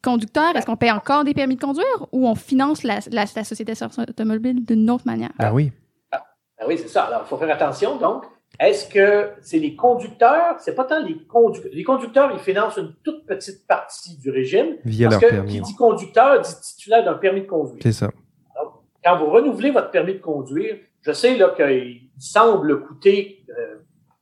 [0.03, 0.55] conducteurs?
[0.55, 3.73] Est-ce qu'on paye encore des permis de conduire ou on finance la, la, la société
[3.97, 5.31] automobile d'une autre manière?
[5.39, 5.71] Ah oui.
[6.11, 6.23] Ah,
[6.67, 7.03] oui, c'est ça.
[7.05, 7.97] Alors, il faut faire attention.
[7.97, 8.23] Donc,
[8.59, 10.55] est-ce que c'est les conducteurs?
[10.59, 11.71] C'est pas tant les conducteurs.
[11.73, 14.75] Les conducteurs, ils financent une toute petite partie du régime.
[14.85, 15.53] Via parce leur que permis.
[15.53, 17.79] Qui dit conducteur dit titulaire d'un permis de conduire.
[17.81, 18.07] C'est ça.
[18.07, 23.43] Donc, quand vous renouvelez votre permis de conduire, je sais là qu'il semble coûter.
[23.49, 23.75] Euh,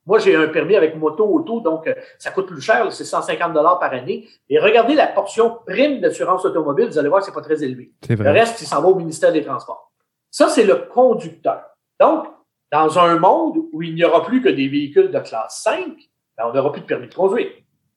[0.06, 3.54] moi, j'ai un permis avec moto auto, donc euh, ça coûte plus cher, c'est 150
[3.54, 4.28] dollars par année.
[4.50, 7.92] Et regardez la portion prime d'assurance automobile, vous allez voir que c'est pas très élevé.
[8.10, 9.92] Le reste, il s'en va au ministère des Transports.
[10.30, 11.62] Ça, c'est le conducteur.
[12.00, 12.26] Donc,
[12.72, 15.86] dans un monde où il n'y aura plus que des véhicules de classe 5,
[16.38, 17.48] ben, on n'aura plus de permis de conduire,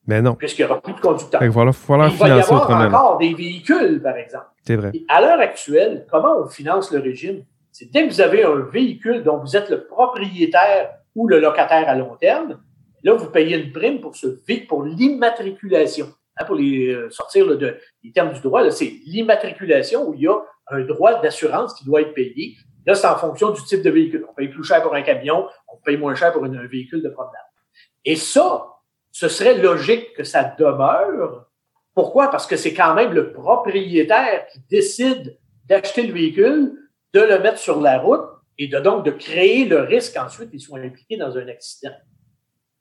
[0.05, 0.35] Mais non.
[0.35, 2.83] puisqu'il n'y aura plus de que voilà, faut falloir Il va y avoir autrement.
[2.85, 4.45] encore des véhicules, par exemple.
[4.65, 4.91] C'est vrai.
[4.93, 7.43] Et à l'heure actuelle, comment on finance le régime?
[7.71, 11.89] C'est dès que vous avez un véhicule dont vous êtes le propriétaire ou le locataire
[11.89, 12.61] à long terme,
[13.03, 14.27] là, vous payez une prime pour ce
[14.67, 16.07] pour l'immatriculation.
[16.37, 20.27] Hein, pour les euh, sortir de, les termes du droit, c'est l'immatriculation où il y
[20.27, 22.55] a un droit d'assurance qui doit être payé.
[22.85, 24.25] Là, c'est en fonction du type de véhicule.
[24.29, 27.09] On paye plus cher pour un camion, on paye moins cher pour un véhicule de
[27.09, 27.41] promenade.
[28.05, 28.67] Et ça,
[29.11, 31.47] ce serait logique que ça demeure.
[31.95, 32.29] Pourquoi?
[32.29, 36.73] Parce que c'est quand même le propriétaire qui décide d'acheter le véhicule,
[37.13, 40.59] de le mettre sur la route et de donc de créer le risque ensuite qu'il
[40.59, 41.93] soit impliqué dans un accident.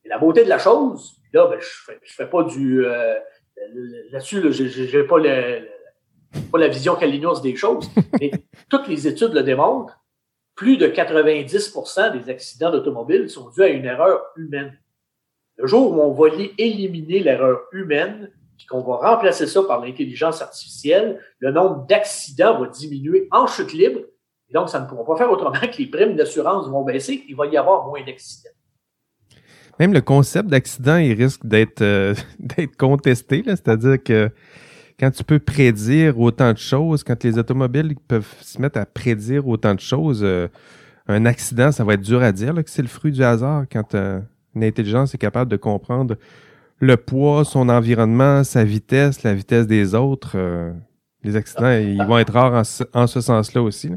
[0.04, 3.14] Et la beauté de la chose, là, ben, je fais, je fais pas du euh,
[4.12, 5.16] là-dessus, là, j'ai- j'ai j'ai pas,
[6.52, 8.30] pas la vision calinours des choses, mais
[8.70, 9.98] toutes les études le démontrent.
[10.54, 14.78] Plus de 90% des accidents d'automobile sont dus à une erreur humaine.
[15.58, 19.84] Le jour où on va li- éliminer l'erreur humaine, puis qu'on va remplacer ça par
[19.84, 24.00] l'intelligence artificielle, le nombre d'accidents va diminuer en chute libre.
[24.48, 27.24] Et donc, ça ne pourra pas faire autrement que les primes d'assurance vont baisser.
[27.28, 28.50] Il va y avoir moins d'accidents.
[29.78, 33.42] Même le concept d'accident, il risque d'être euh, d'être contesté.
[33.44, 34.30] C'est-à-dire que
[34.98, 39.46] quand tu peux prédire autant de choses, quand les automobiles peuvent se mettre à prédire
[39.46, 40.48] autant de choses, euh,
[41.08, 43.64] un accident, ça va être dur à dire là, que c'est le fruit du hasard.
[43.70, 44.20] Quand euh,
[44.54, 46.16] une intelligence est capable de comprendre
[46.78, 50.72] le poids, son environnement, sa vitesse, la vitesse des autres, euh,
[51.22, 53.88] les accidents, ils vont être rares en ce, en ce sens-là aussi.
[53.88, 53.96] là.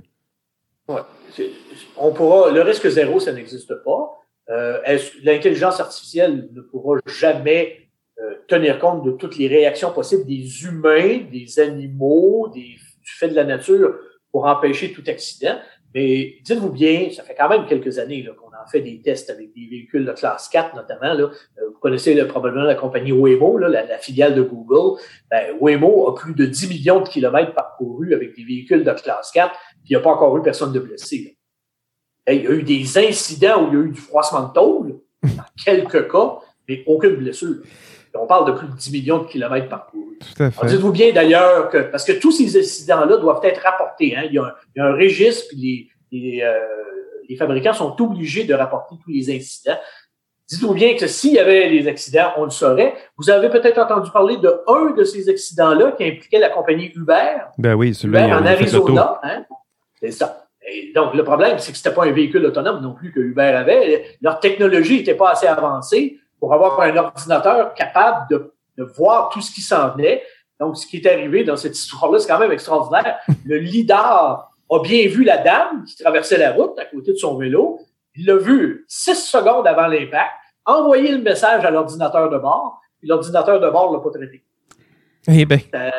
[1.97, 4.19] On pourra, le risque zéro, ça n'existe pas.
[4.49, 4.79] Euh,
[5.23, 11.19] L'intelligence artificielle ne pourra jamais euh, tenir compte de toutes les réactions possibles des humains,
[11.31, 13.95] des animaux, des, du fait de la nature
[14.31, 15.57] pour empêcher tout accident?
[15.93, 19.53] Mais dites-vous bien, ça fait quand même quelques années qu'on en fait des tests avec
[19.55, 21.13] des véhicules de classe 4 notamment.
[21.13, 21.23] Là.
[21.23, 24.99] Euh, vous connaissez là, probablement la compagnie Waymo, là, la, la filiale de Google.
[25.31, 29.31] Ben, Waymo a plus de 10 millions de kilomètres parcourus avec des véhicules de classe
[29.31, 31.35] 4, puis il n'y a pas encore eu personne de blessé.
[32.27, 32.33] là.
[32.33, 34.99] Il y a eu des incidents où il y a eu du froissement de tôle,
[35.23, 37.57] dans quelques cas, mais aucune blessure.
[38.13, 40.19] on parle de plus de 10 millions de kilomètres parcourus.
[40.37, 44.15] Dites-vous bien d'ailleurs que, parce que tous ces accidents-là doivent être rapportés.
[44.15, 44.23] Hein.
[44.25, 46.59] Il, y a un, il, y a un, registre, puis les, les, euh,
[47.27, 49.77] les fabricants sont obligés de rapporter tous les incidents.
[50.49, 52.95] Dites-vous bien que s'il y avait des accidents, on le saurait.
[53.17, 57.37] Vous avez peut-être entendu parler de un de ces accidents-là qui impliquait la compagnie Uber.
[57.59, 58.25] Ben oui, celui-là.
[58.25, 59.19] Uber en Arizona.
[59.21, 59.45] Hein?
[60.01, 60.47] C'est ça.
[60.67, 63.41] Et donc, le problème, c'est que c'était pas un véhicule autonome non plus que Uber
[63.41, 64.17] avait.
[64.21, 69.41] Leur technologie n'était pas assez avancée pour avoir un ordinateur capable de, de voir tout
[69.41, 70.23] ce qui s'en venait.
[70.59, 73.19] Donc, ce qui est arrivé dans cette histoire-là, c'est quand même extraordinaire.
[73.45, 77.37] Le leader a bien vu la dame qui traversait la route à côté de son
[77.37, 77.79] vélo.
[78.15, 80.31] Il l'a vu six secondes avant l'impact,
[80.65, 84.43] envoyé le message à l'ordinateur de bord, puis l'ordinateur de bord l'a pas traité.
[85.27, 85.59] Eh bien.
[85.73, 85.91] Ça,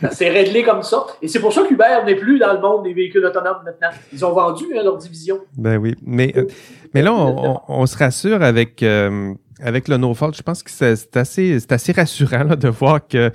[0.00, 1.06] ça s'est réglé comme ça.
[1.22, 3.90] Et c'est pour ça qu'Uber n'est plus dans le monde des véhicules autonomes maintenant.
[4.12, 5.38] Ils ont vendu hein, leur division.
[5.56, 5.94] Ben oui.
[6.04, 6.46] Mais, euh,
[6.94, 10.32] mais là, on, on, on, se rassure avec, euh, avec le no-fault.
[10.34, 13.30] Je pense que c'est assez, c'est assez rassurant là, de voir que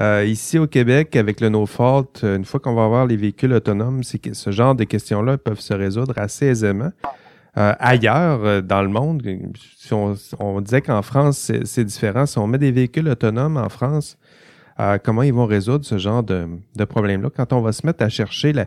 [0.00, 4.02] euh, ici au Québec, avec le no-fault, une fois qu'on va avoir les véhicules autonomes,
[4.02, 6.90] c'est que ce genre de questions-là peuvent se résoudre assez aisément.
[7.56, 9.22] Euh, ailleurs euh, dans le monde,
[9.76, 12.26] si on, on disait qu'en France, c'est différent.
[12.26, 14.18] Si on met des véhicules autonomes en France,
[14.80, 17.30] euh, comment ils vont résoudre ce genre de, de problème-là?
[17.34, 18.66] Quand on va se mettre à chercher la,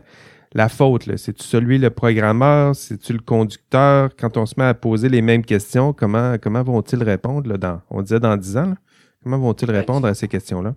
[0.54, 4.10] la faute, c'est-tu celui le programmeur, c'est-tu le conducteur?
[4.18, 7.80] Quand on se met à poser les mêmes questions, comment, comment vont-ils répondre là, dans,
[7.90, 8.74] on disait dans 10 ans, là?
[9.22, 10.74] comment vont-ils répondre à ces questions-là?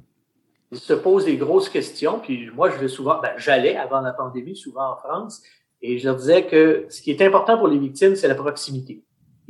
[0.72, 4.14] Ils se posent des grosses questions, puis moi, je vais souvent, ben, j'allais avant la
[4.14, 5.42] pandémie souvent en France,
[5.82, 9.04] et je leur disais que ce qui est important pour les victimes, c'est la proximité.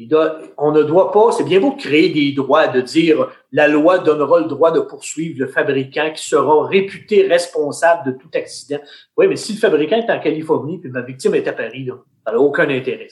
[0.07, 3.67] Doit, on ne doit pas, c'est bien beau de créer des droits, de dire la
[3.67, 8.79] loi donnera le droit de poursuivre le fabricant qui sera réputé responsable de tout accident.
[9.17, 11.95] Oui, mais si le fabricant est en Californie puis ma victime est à Paris, là,
[12.25, 13.07] ça n'a aucun intérêt.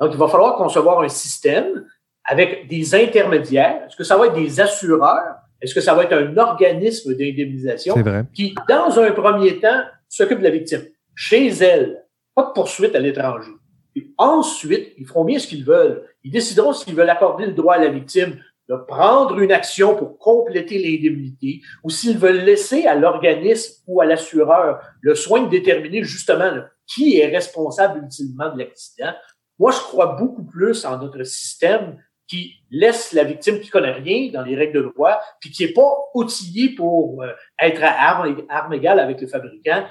[0.00, 1.86] Donc, il va falloir concevoir un système
[2.24, 3.82] avec des intermédiaires.
[3.86, 5.36] Est-ce que ça va être des assureurs?
[5.60, 7.94] Est-ce que ça va être un organisme d'indemnisation
[8.34, 10.82] qui, dans un premier temps, s'occupe de la victime?
[11.14, 13.52] Chez elle, pas de poursuite à l'étranger.
[13.94, 16.02] Puis ensuite, ils feront bien ce qu'ils veulent.
[16.24, 20.18] Ils décideront s'ils veulent accorder le droit à la victime de prendre une action pour
[20.18, 26.04] compléter l'indemnité ou s'ils veulent laisser à l'organisme ou à l'assureur le soin de déterminer
[26.04, 26.52] justement
[26.86, 29.12] qui est responsable ultimement de l'accident.
[29.58, 34.30] Moi, je crois beaucoup plus en notre système qui laisse la victime qui connaît rien
[34.32, 38.36] dans les règles de droit, puis qui est pas outillé pour euh, être à arme,
[38.48, 39.84] arme égale avec le fabricant,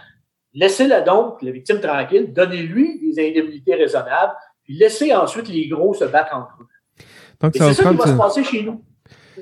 [0.53, 4.33] Laissez-la donc, la victime tranquille, donnez-lui des indemnités raisonnables,
[4.71, 6.67] puis laissez ensuite les gros se battre entre eux.
[7.41, 8.81] Donc, ça, ça qui va se passer chez nous.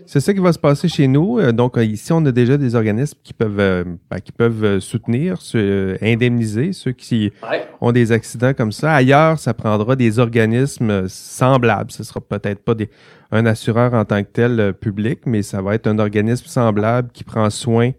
[0.06, 1.40] C'est ça qui va se passer chez nous.
[1.40, 4.80] Euh, donc, ici, on a déjà des organismes qui peuvent, euh, ben, qui peuvent euh,
[4.80, 5.38] soutenir,
[6.02, 7.68] indemniser ceux qui ouais.
[7.80, 8.94] ont des accidents comme ça.
[8.94, 11.92] Ailleurs, ça prendra des organismes semblables.
[11.92, 12.90] Ce sera peut-être pas des,
[13.32, 17.24] un assureur en tant que tel public, mais ça va être un organisme semblable qui
[17.24, 17.92] prend soin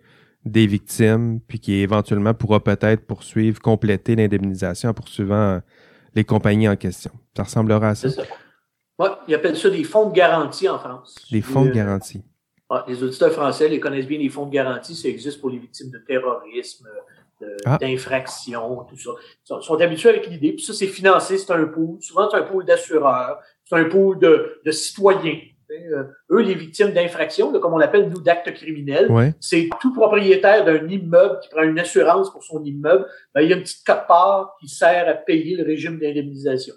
[0.44, 5.60] des victimes, puis qui éventuellement pourra peut-être poursuivre, compléter l'indemnisation en poursuivant
[6.14, 7.10] les compagnies en question.
[7.36, 8.10] Ça ressemblera à ça.
[8.10, 8.22] Ça.
[8.98, 11.16] Ouais, ils appellent ça des fonds de garantie en France.
[11.30, 12.22] Des fonds de garantie.
[12.68, 14.94] Ouais, les auditeurs français les connaissent bien, les fonds de garantie.
[14.94, 16.86] Ça existe pour les victimes de terrorisme,
[17.80, 18.86] d'infraction, ah.
[18.88, 19.10] tout ça.
[19.18, 20.52] Ils sont, sont habitués avec l'idée.
[20.52, 21.96] Puis ça, c'est financé, c'est un pool.
[22.00, 23.38] Souvent, c'est un pool d'assureurs.
[23.64, 25.38] C'est un pool de, de citoyens.
[25.70, 29.34] Euh, eux, les victimes d'infraction, comme on l'appelle, nous, d'actes criminels, ouais.
[29.40, 33.52] c'est tout propriétaire d'un immeuble qui prend une assurance pour son immeuble, ben, il y
[33.52, 36.74] a une petite cote-part qui sert à payer le régime d'indemnisation.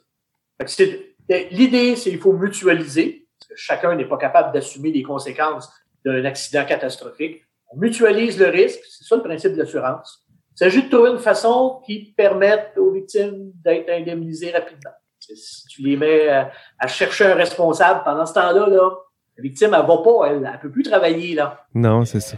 [1.30, 5.72] L'idée, c'est qu'il faut mutualiser, parce que chacun n'est pas capable d'assumer les conséquences
[6.06, 7.42] d'un accident catastrophique.
[7.72, 10.26] On mutualise le risque, c'est ça le principe de l'assurance.
[10.56, 14.92] Il s'agit de trouver une façon qui permette aux victimes d'être indemnisées rapidement.
[15.36, 18.90] Si tu les mets à, à, chercher un responsable pendant ce temps-là, là,
[19.38, 21.66] la victime, elle va pas, elle, elle peut plus travailler, là.
[21.74, 22.38] Non, c'est ça.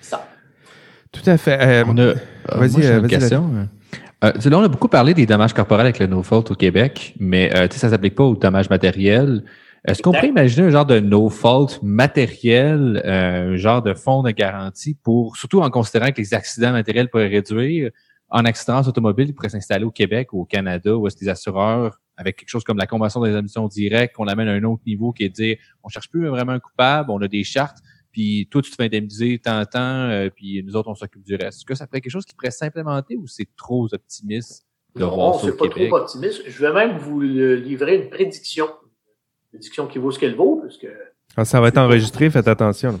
[0.00, 0.26] Ça.
[1.12, 1.58] Tout à fait.
[1.60, 2.14] Euh, on a,
[2.58, 3.68] vas-y, euh, vas question.
[4.24, 7.54] Euh, là, on a beaucoup parlé des dommages corporels avec le no-fault au Québec, mais
[7.54, 9.44] euh, ça s'applique pas aux dommages matériels.
[9.86, 14.30] Est-ce qu'on peut imaginer un genre de no-fault matériel, euh, un genre de fonds de
[14.30, 17.90] garantie pour, surtout en considérant que les accidents matériels pourraient réduire,
[18.28, 21.30] en accident automobile, il pourrait s'installer au Québec ou au Canada, où est-ce que les
[21.30, 24.82] assureurs, avec quelque chose comme la convention des émissions directes, qu'on amène à un autre
[24.86, 27.78] niveau qui est de dire, on cherche plus vraiment un coupable, on a des chartes,
[28.12, 31.34] puis toi, tu te fais indemniser tant, tant, euh, puis nous autres, on s'occupe du
[31.34, 31.58] reste.
[31.58, 35.14] Est-ce que ça ferait quelque chose qui pourrait s'implémenter ou c'est trop optimiste de non,
[35.14, 35.88] voir ça au c'est pas Québec?
[35.88, 36.42] trop optimiste.
[36.46, 38.66] Je vais même vous livrer une prédiction.
[38.66, 40.86] Une prédiction qui vaut ce qu'elle vaut, parce que...
[41.36, 42.92] Ah, ça va être enregistré, faites attention.
[42.92, 42.98] Là.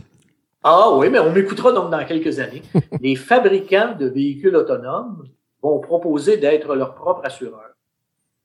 [0.62, 2.62] Ah oui, mais on m'écoutera donc dans quelques années.
[3.00, 5.22] les fabricants de véhicules autonomes
[5.62, 7.75] vont proposer d'être leur propre assureur.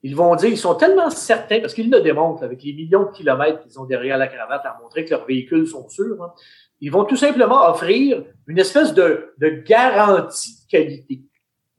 [0.03, 3.11] Ils vont dire, ils sont tellement certains, parce qu'ils le démontrent avec les millions de
[3.11, 6.33] kilomètres qu'ils ont derrière la cravate à montrer que leurs véhicules sont sûrs, hein.
[6.79, 11.21] ils vont tout simplement offrir une espèce de, de garantie de qualité.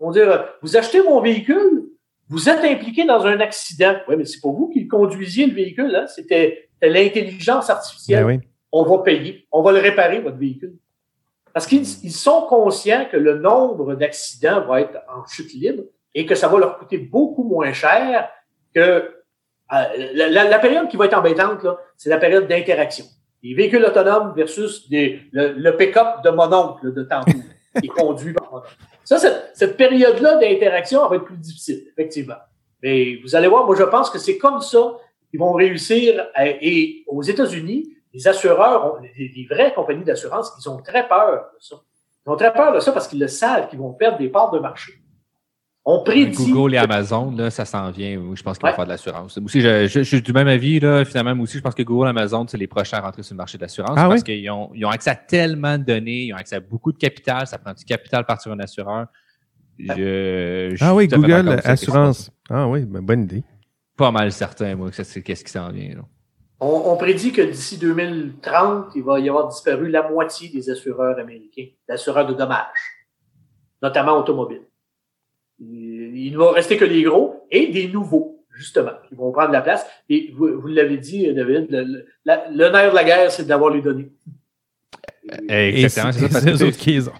[0.00, 1.88] Ils vont dire, vous achetez mon véhicule,
[2.28, 3.96] vous êtes impliqué dans un accident.
[4.08, 6.06] Oui, mais c'est pas vous qui conduisiez le véhicule, hein?
[6.06, 8.24] c'était l'intelligence artificielle.
[8.24, 8.40] Ben oui.
[8.70, 10.76] On va payer, on va le réparer, votre véhicule.
[11.52, 15.82] Parce qu'ils sont conscients que le nombre d'accidents va être en chute libre
[16.14, 18.28] et que ça va leur coûter beaucoup moins cher
[18.74, 23.06] que euh, la, la, la, période qui va être embêtante, là, c'est la période d'interaction.
[23.42, 27.32] Les véhicules autonomes versus des, le, le pick-up de mon oncle de tantôt,
[27.80, 28.68] qui est conduit par mon oncle.
[29.04, 32.36] Ça, cette, cette période-là d'interaction va être plus difficile, effectivement.
[32.82, 34.96] Mais vous allez voir, moi, je pense que c'est comme ça
[35.30, 36.22] qu'ils vont réussir.
[36.34, 41.08] À, et aux États-Unis, les assureurs, ont, les, les vraies compagnies d'assurance, ils ont très
[41.08, 41.76] peur de ça.
[42.26, 44.50] Ils ont très peur de ça parce qu'ils le savent qu'ils vont perdre des parts
[44.50, 44.92] de marché.
[45.84, 46.52] On prédit.
[46.52, 48.20] Google et Amazon, là, ça s'en vient.
[48.34, 48.70] Je pense qu'ils ouais.
[48.70, 49.36] vont faire de l'assurance.
[49.44, 51.34] Aussi, je, je, je, suis du même avis, là, finalement.
[51.34, 53.38] Moi aussi, je pense que Google et Amazon, c'est les prochains à rentrer sur le
[53.38, 54.22] marché de l'assurance ah, parce oui?
[54.22, 56.98] qu'ils ont, ils ont accès à tellement de données, ils ont accès à beaucoup de
[56.98, 57.48] capital.
[57.48, 59.06] Ça prend du capital par sur un assureur.
[59.78, 62.30] Je, ah oui, Google Assurance.
[62.48, 63.42] Ah oui, ben, bonne idée.
[63.96, 65.96] Pas mal certain, moi, que c'est qu'est-ce qui s'en vient.
[65.96, 66.02] Là.
[66.60, 71.18] On, on, prédit que d'ici 2030, il va y avoir disparu la moitié des assureurs
[71.18, 73.06] américains, d'assureurs de dommages,
[73.82, 74.62] notamment automobiles.
[75.70, 79.60] Il ne va rester que les gros et des nouveaux, justement, qui vont prendre la
[79.60, 79.86] place.
[80.08, 83.72] Et vous, vous l'avez dit, David, le, la, le, nerf de la guerre, c'est d'avoir
[83.72, 84.10] les données.
[85.48, 86.28] Exactement, c'est ça.
[86.28, 87.12] Parce que autres qui ont.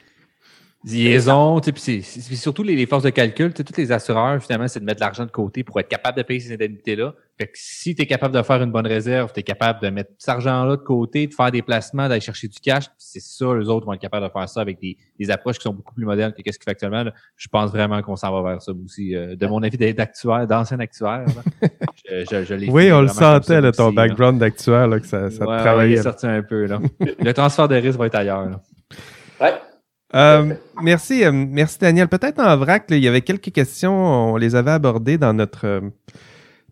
[0.85, 3.93] Liaison, tu sais, puis c'est surtout les, les, forces de calcul, tu sais, tous les
[3.93, 6.55] assureurs, finalement, c'est de mettre de l'argent de côté pour être capable de payer ces
[6.55, 7.15] indemnités-là.
[7.39, 9.89] Fait que si tu es capable de faire une bonne réserve, tu es capable de
[9.89, 13.55] mettre cet argent-là de côté, de faire des placements, d'aller chercher du cash, c'est ça,
[13.55, 15.95] les autres vont être capables de faire ça avec des, des approches qui sont beaucoup
[15.95, 17.05] plus modernes que ce qu'ils fait actuellement.
[17.05, 17.13] Là.
[17.37, 19.17] Je pense vraiment qu'on s'en va vers ça aussi.
[19.17, 21.25] Euh, de mon avis d'actuaire, d'ancien actuaire,
[22.05, 25.47] je, je, je Oui, on le sentait, là, ton aussi, background d'actuaire, que ça, ça
[25.47, 25.97] ouais, te travaillait.
[25.97, 26.81] Il est sorti un peu, là.
[27.01, 28.61] le transfert de risque va être ailleurs, là.
[29.41, 29.55] Ouais.
[30.15, 32.09] Euh, merci, euh, merci Daniel.
[32.09, 35.67] Peut-être en vrac, là, il y avait quelques questions, on les avait abordées dans notre
[35.67, 35.81] euh,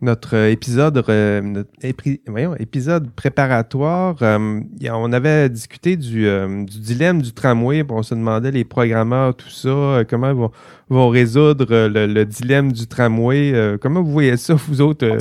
[0.01, 4.17] notre épisode notre épri, voyons, épisode préparatoire.
[4.23, 4.61] Euh,
[4.91, 6.27] on avait discuté du,
[6.65, 10.51] du dilemme du tramway, on se demandait les programmeurs, tout ça, comment ils vont,
[10.89, 13.77] vont résoudre le, le, dilemme du tramway.
[13.81, 15.19] comment vous voyez ça, vous autres?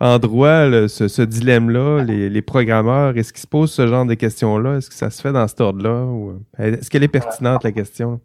[0.00, 4.06] en droit, le, ce, ce dilemme-là, les, les, programmeurs, est-ce qu'ils se posent ce genre
[4.06, 4.76] de questions-là?
[4.76, 6.04] Est-ce que ça se fait dans cet ordre-là?
[6.04, 6.40] Ou...
[6.58, 8.20] Est-ce qu'elle est pertinente, la question?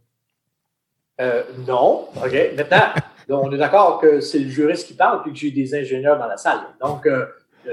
[1.19, 2.07] Euh, non.
[2.15, 2.35] OK.
[2.57, 2.93] Maintenant,
[3.29, 6.27] on est d'accord que c'est le juriste qui parle puis que j'ai des ingénieurs dans
[6.27, 6.59] la salle.
[6.81, 7.25] Donc, euh,
[7.67, 7.71] euh,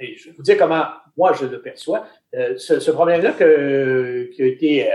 [0.00, 0.84] je vais vous dire comment
[1.16, 2.04] moi je le perçois.
[2.34, 4.90] Euh, ce, ce problème-là que, qui a été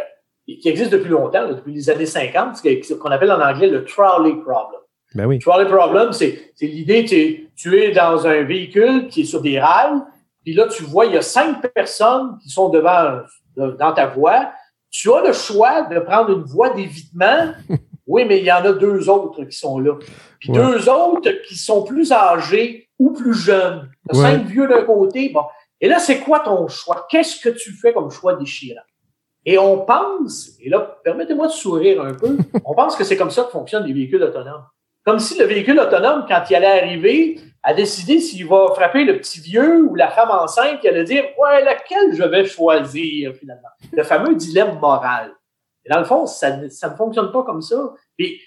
[0.48, 4.36] qui existe depuis longtemps, depuis les années 50, ce qu'on appelle en anglais le trolley
[4.42, 4.82] problem.
[5.14, 5.40] Ben oui.
[5.40, 10.02] Trolley problem, c'est l'idée, tu, tu es dans un véhicule qui est sur des rails,
[10.44, 13.22] puis là, tu vois, il y a cinq personnes qui sont devant
[13.56, 14.52] dans ta voie.
[14.90, 17.54] Tu as le choix de prendre une voie d'évitement.
[18.08, 19.96] oui, mais il y en a deux autres qui sont là.
[20.40, 20.58] Puis ouais.
[20.58, 23.90] deux autres qui sont plus âgés ou plus jeunes.
[24.12, 24.22] Ouais.
[24.22, 25.30] Cinq vieux d'un côté.
[25.30, 25.44] Bon.
[25.80, 27.08] Et là, c'est quoi ton choix?
[27.10, 28.82] Qu'est-ce que tu fais comme choix déchirant?
[29.46, 33.32] Et on pense, et là, permettez-moi de sourire un peu, on pense que c'est comme
[33.32, 34.64] ça que fonctionnent les véhicules autonomes.
[35.04, 39.18] Comme si le véhicule autonome, quand il allait arriver, a décidé s'il va frapper le
[39.18, 43.70] petit vieux ou la femme enceinte, qui allait dire Ouais, laquelle je vais choisir finalement?
[43.92, 45.32] Le fameux dilemme moral.
[45.86, 47.94] Et dans le fond, ça, ça ne fonctionne pas comme ça.
[48.18, 48.40] Puis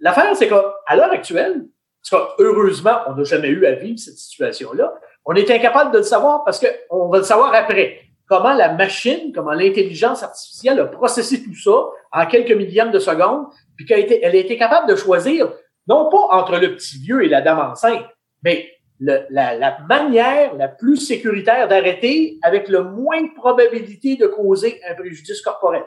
[0.00, 1.66] l'affaire, c'est qu'à l'heure actuelle,
[2.08, 4.94] parce que heureusement, on n'a jamais eu à vivre cette situation-là,
[5.24, 8.00] on est incapable de le savoir parce qu'on va le savoir après.
[8.28, 13.46] Comment la machine, comment l'intelligence artificielle a processé tout ça en quelques millièmes de secondes,
[13.76, 15.52] puis qu'elle a été, elle a été capable de choisir
[15.86, 18.04] non pas entre le petit vieux et la dame enceinte,
[18.42, 18.68] mais
[18.98, 24.94] la, la, manière la plus sécuritaire d'arrêter avec le moins de probabilité de causer un
[24.94, 25.84] préjudice corporel.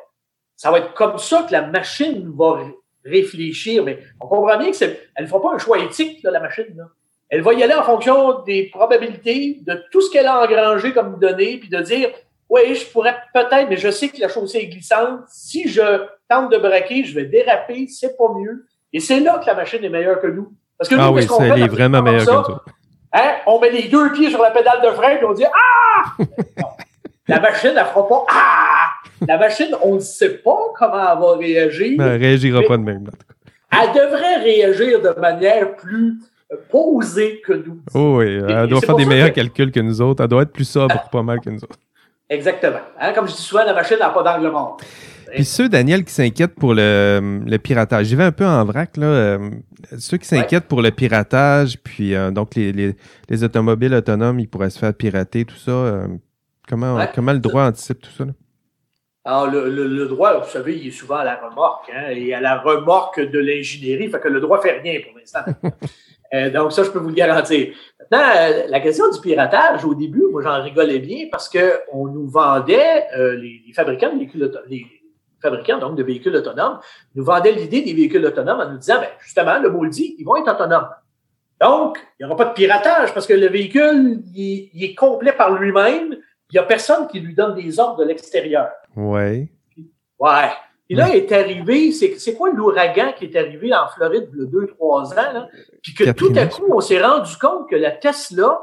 [0.60, 2.60] Ça va être comme ça que la machine va
[3.06, 6.32] réfléchir, mais on comprend bien que c'est, elle ne fera pas un choix éthique, là,
[6.32, 6.66] la machine.
[6.76, 6.84] Là.
[7.30, 11.18] Elle va y aller en fonction des probabilités, de tout ce qu'elle a engrangé comme
[11.18, 12.10] données, puis de dire,
[12.50, 15.22] oui, je pourrais peut-être, mais je sais que la chaussée est glissante.
[15.30, 18.66] Si je tente de braquer, je vais déraper, c'est pas mieux.
[18.92, 20.52] Et c'est là que la machine est meilleure que nous.
[20.78, 22.58] Parce que nous, ah oui, elle est vraiment meilleure que nous.
[23.14, 23.36] Hein?
[23.46, 26.16] On met les deux pieds sur la pédale de frein et on dit Ah!
[26.20, 26.68] non.
[27.30, 28.79] La machine, elle fera pas Ah!
[29.28, 31.98] La machine, on ne sait pas comment elle va réagir.
[31.98, 33.10] Ben, elle réagira pas de même.
[33.72, 36.18] Elle devrait réagir de manière plus
[36.72, 37.80] posée que nous.
[37.94, 39.36] Oh oui, elle et, doit faire des meilleurs que...
[39.36, 40.24] calculs que nous autres.
[40.24, 41.10] Elle doit être plus sobre ah.
[41.12, 41.78] pas mal que nous autres.
[42.30, 42.80] Exactement.
[43.00, 43.14] Hein?
[43.14, 44.78] Comme je dis souvent, la machine n'a pas d'angle mort.
[45.34, 48.98] Puis ceux, Daniel, qui s'inquiètent pour le, le piratage, j'y vais un peu en vrac,
[48.98, 49.06] là.
[49.06, 49.50] euh,
[50.00, 52.96] ceux qui s'inquiètent pour le piratage, puis euh, donc les, les,
[53.30, 55.70] les automobiles autonomes, ils pourraient se faire pirater, tout ça.
[55.70, 56.08] euh,
[56.68, 57.10] comment, Ouais.
[57.14, 58.26] comment le droit anticipe tout ça?
[58.26, 58.32] Là?
[59.26, 62.34] Alors, le, le- le droit, vous savez, il est souvent à la remorque, hein, et
[62.34, 65.42] à la remorque de l'ingénierie, fait que le droit fait rien pour l'instant.
[66.32, 67.70] Euh, donc, ça, je peux vous le garantir.
[68.00, 72.06] Maintenant, euh, la question du piratage, au début, moi, j'en rigolais bien parce que on
[72.06, 74.86] nous vendait, euh, les, les fabricants de véhicules les
[75.42, 76.78] fabricants, donc, de véhicules autonomes,
[77.16, 80.16] nous vendaient l'idée des véhicules autonomes en nous disant, ben, justement, le mot le dit,
[80.20, 80.90] ils vont être autonomes.
[81.60, 84.94] Donc, il n'y aura pas de piratage parce que le véhicule, il, est- il est
[84.94, 86.12] complet par lui-même.
[86.12, 88.68] Il n'y a personne qui lui donne des ordres de l'extérieur.
[88.96, 89.50] Ouais.
[90.20, 90.52] Ouais.
[90.92, 94.46] Et là, est arrivé, c'est quoi l'ouragan qui est arrivé en Floride il y a
[94.48, 95.48] deux, trois ans, là?
[95.84, 98.60] Puis que tout à coup, on s'est rendu compte que la Tesla,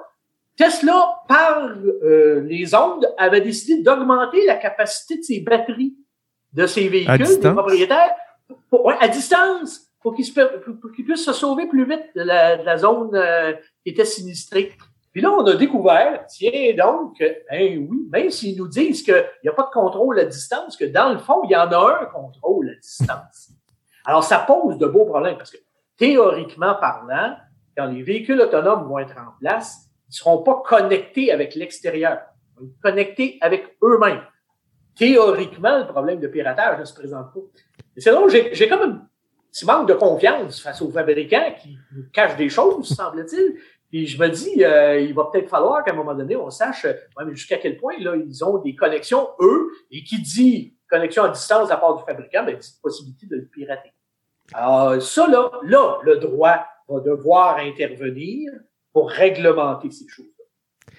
[0.57, 1.69] Tesla, par
[2.03, 5.95] euh, les ondes, avait décidé d'augmenter la capacité de ses batteries
[6.53, 8.11] de ses véhicules, des propriétaires,
[8.71, 12.77] pour- ouais, à distance, pour qu'ils puissent se sauver plus vite de la, de la
[12.79, 13.53] zone euh,
[13.85, 14.73] qui était sinistrée.
[15.17, 19.49] Puis là, on a découvert, tiens donc, ben oui, même s'ils nous disent qu'il n'y
[19.49, 22.05] a pas de contrôle à distance, que dans le fond, il y en a un
[22.05, 23.49] contrôle à distance.
[24.05, 25.57] Alors, ça pose de beaux problèmes parce que
[25.97, 27.35] théoriquement parlant,
[27.75, 32.19] quand les véhicules autonomes vont être en place, ils ne seront pas connectés avec l'extérieur.
[32.51, 34.21] Ils vont être connectés avec eux-mêmes.
[34.99, 37.41] Théoriquement, le problème de piratage ne se présente pas.
[37.97, 39.09] Et c'est donc, j'ai comme un
[39.51, 43.57] petit manque de confiance face aux fabricants qui nous cachent des choses, semble-t-il.
[43.89, 46.85] Puis je me dis, euh, il va peut-être falloir qu'à un moment donné, on sache
[46.85, 51.25] euh, ouais, jusqu'à quel point là, ils ont des connexions, eux, et qui dit connexion
[51.25, 53.93] à distance de la part du fabricant, ben, dit possibilité de le pirater.
[54.53, 58.53] Alors, ça, là, là, le droit va devoir intervenir
[58.93, 60.45] pour réglementer ces choses-là.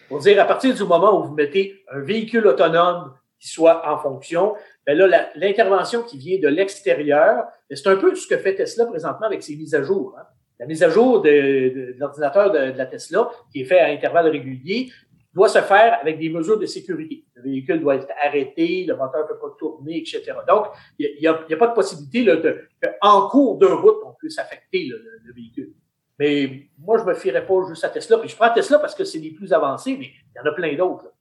[0.09, 3.97] Pour dire, à partir du moment où vous mettez un véhicule autonome qui soit en
[3.99, 8.55] fonction, ben là, l'intervention qui vient de l'extérieur, ben, c'est un peu ce que fait
[8.55, 10.15] Tesla présentement avec ses mises à jour.
[10.17, 10.23] hein.
[10.59, 13.79] La mise à jour de, de- de l'ordinateur de, de la Tesla, qui est fait
[13.79, 14.89] à intervalles réguliers,
[15.33, 17.23] doit se faire avec des mesures de sécurité.
[17.35, 20.23] Le véhicule doit être arrêté, le moteur ne peut pas tourner, etc.
[20.47, 20.65] Donc,
[20.97, 24.39] il n'y a, a pas de possibilité là, de, qu'en cours de route, on puisse
[24.39, 25.73] affecter le, le- le véhicule.
[26.17, 28.17] Mais moi, je me fierais pas juste à Tesla.
[28.17, 30.55] Puis je prends Tesla parce que c'est les plus avancés, mais il y en a
[30.55, 31.03] plein d'autres.
[31.03, 31.11] là.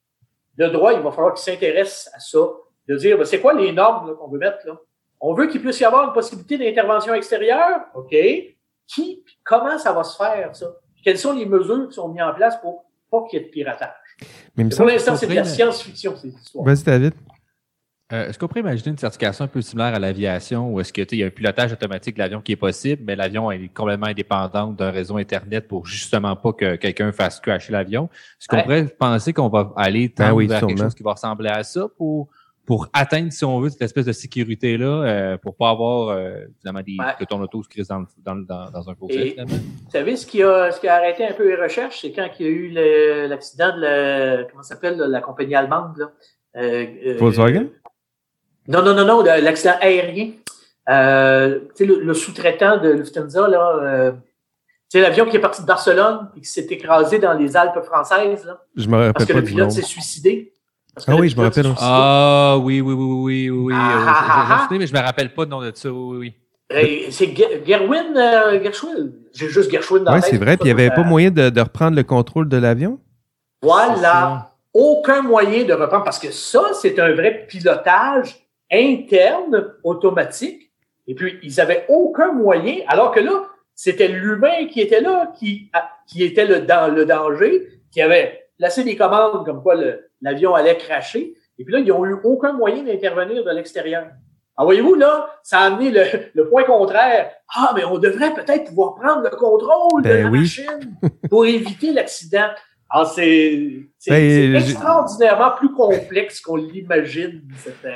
[0.67, 2.39] Le droit, il va falloir qu'il s'intéresse à ça,
[2.89, 4.79] de dire, ben, c'est quoi les normes là, qu'on veut mettre là?
[5.21, 8.15] On veut qu'il puisse y avoir une possibilité d'intervention extérieure, OK.
[8.89, 10.67] Qui, comment ça va se faire, ça?
[11.05, 13.51] Quelles sont les mesures qui sont mises en place pour pas qu'il y ait de
[13.51, 13.91] piratage?
[14.57, 16.65] Mais il me Pour l'instant, c'est de la science-fiction, ces histoires.
[16.65, 17.13] Vas-y, David.
[18.13, 21.03] Euh, est-ce qu'on pourrait imaginer une certification un peu similaire à l'aviation où est-ce que
[21.03, 23.51] tu sais, il y a un pilotage automatique de l'avion qui est possible, mais l'avion
[23.51, 28.09] est complètement indépendant d'un réseau Internet pour justement pas que quelqu'un fasse crasher l'avion?
[28.41, 28.63] Est-ce qu'on Ouais.
[28.63, 31.89] pourrait penser qu'on va aller Ben oui, vers quelque chose qui va ressembler à ça
[31.99, 32.29] pour
[32.67, 36.83] pour atteindre, si on veut, cette espèce de sécurité-là, euh, pour pas avoir euh, finalement
[36.83, 37.15] des, Ouais.
[37.19, 39.55] que ton auto se crise dans, le- dans, le- dans, dans un fossé, Et- finalement?
[39.85, 42.29] Vous savez, ce qui a, ce qui a arrêté un peu les recherches, c'est quand
[42.41, 42.69] il y a eu
[43.29, 46.11] l'accident de la, comment ça s'appelle, là, la compagnie allemande, là.
[46.57, 47.69] Euh, euh, Volkswagen?
[48.69, 50.33] Non, non, non, non, l'accident aérien.
[50.89, 54.19] Euh, tu sais, le, le sous-traitant de Lufthansa, là, euh, tu
[54.99, 58.45] sais, l'avion qui est parti de Barcelone et qui s'est écrasé dans les Alpes françaises,
[58.45, 60.53] là, Je me rappelle parce que pas le pilote s'est suicidé.
[60.97, 61.65] Parce que Ah oui, je me rappelle.
[61.65, 61.79] suicidé.
[61.83, 63.75] Ah oui, oui, oui, oui, oui, oui.
[63.77, 64.75] Ah, euh, ah, je- ah, ah.
[64.79, 66.35] mais je me rappelle pas le nom de ça, oui, oui.
[66.73, 69.13] Euh, C'est Ge- Gerwin euh, Gershwin?
[69.35, 70.57] J'ai juste Gershwin dans Oui, la tête, c'est vrai.
[70.57, 72.99] Puis il n'y avait pas moyen de, de reprendre le contrôle de l'avion?
[73.63, 74.53] Voilà.
[74.73, 78.37] Aucun moyen de reprendre, parce que ça, c'est un vrai pilotage
[78.73, 80.71] interne, automatique.
[81.07, 83.45] Et puis, ils avaient aucun moyen, alors que là,
[83.75, 85.71] c'était l'humain qui était là, qui,
[86.07, 90.55] qui était le, dans, le danger, qui avait placé des commandes comme quoi le- l'avion
[90.55, 91.35] allait cracher.
[91.59, 94.07] Et puis là, ils n'ont eu aucun moyen d'intervenir de l'extérieur.
[94.59, 96.03] Alors, voyez-vous, là, ça a amené le,
[96.35, 97.31] le point contraire.
[97.55, 100.41] Ah, mais on devrait peut-être pouvoir prendre le contrôle de Ben la oui.
[100.41, 100.97] machine
[101.29, 102.49] pour éviter l'accident.
[102.89, 107.91] Alors, c'est Ben, extraordinairement plus complexe qu'on l'imagine, cette, euh,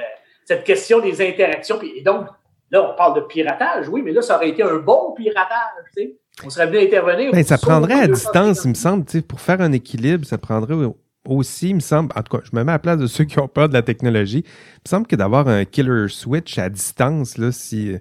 [0.44, 1.80] cette question des interactions.
[1.82, 2.26] Et donc,
[2.70, 6.02] là, on parle de piratage, oui, mais là, ça aurait été un bon piratage, tu
[6.02, 6.16] sais.
[6.44, 7.32] On serait venu intervenir.
[7.32, 10.24] Ben, ça prendrait à distance, il me 250 semble, tu sais, pour faire un équilibre,
[10.26, 10.74] ça prendrait
[11.24, 13.24] aussi, il me semble, en tout cas, je me mets à la place de ceux
[13.24, 14.42] qui ont peur de la technologie.
[14.46, 17.96] Il me semble que d'avoir un killer switch à distance, là, si,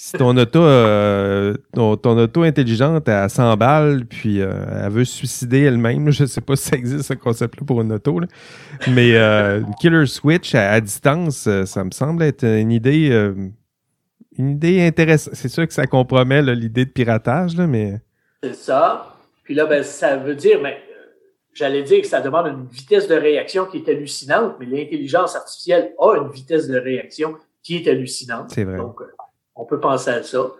[0.00, 5.04] si ton auto, euh, ton, ton auto intelligente à 100 balles, puis euh, elle veut
[5.04, 8.28] se suicider elle-même, je sais pas si ça existe ce concept-là pour une auto, là.
[8.86, 13.34] mais euh, killer switch à, à distance, euh, ça me semble être une idée, euh,
[14.36, 15.34] une idée intéressante.
[15.34, 18.00] C'est sûr que ça compromet l'idée de piratage, là, mais
[18.42, 19.16] C'est ça.
[19.42, 20.76] Puis là, ben, ça veut dire, mais
[21.58, 25.92] j'allais dire que ça demande une vitesse de réaction qui est hallucinante, mais l'intelligence artificielle
[25.98, 28.50] a une vitesse de réaction qui est hallucinante.
[28.50, 28.76] C'est vrai.
[28.76, 29.00] Donc,
[29.56, 30.52] on peut penser à ça.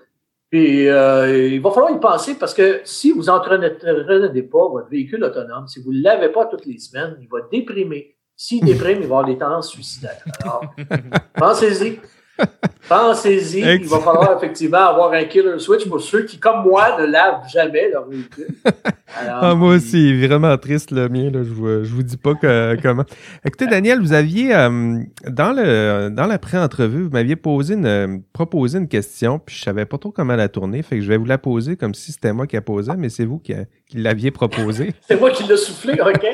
[0.50, 5.22] Puis, euh, il va falloir y penser parce que si vous n'entraînez pas votre véhicule
[5.22, 8.16] autonome, si vous ne l'avez pas toutes les semaines, il va déprimer.
[8.34, 10.24] S'il déprime, il va avoir des tendances suicidaires.
[10.42, 10.62] Alors,
[11.34, 12.00] pensez-y.
[12.88, 17.04] Pensez-y, il va falloir effectivement avoir un killer switch pour ceux qui, comme moi, ne
[17.04, 18.48] lavent jamais leur véhicule.
[19.28, 21.30] ah, moi aussi, vraiment triste le mien.
[21.30, 22.32] Là, je vous, je vous dis pas
[22.82, 23.04] comment.
[23.44, 28.78] Écoutez, Daniel, vous aviez euh, dans le dans la pré-entrevue, vous m'aviez posé une proposé
[28.78, 31.26] une question, puis je savais pas trop comment la tourner, fait que je vais vous
[31.26, 33.52] la poser comme si c'était moi qui la posais, mais c'est vous qui,
[33.86, 34.94] qui l'aviez proposé.
[35.06, 36.26] c'est moi qui l'ai soufflé, ok?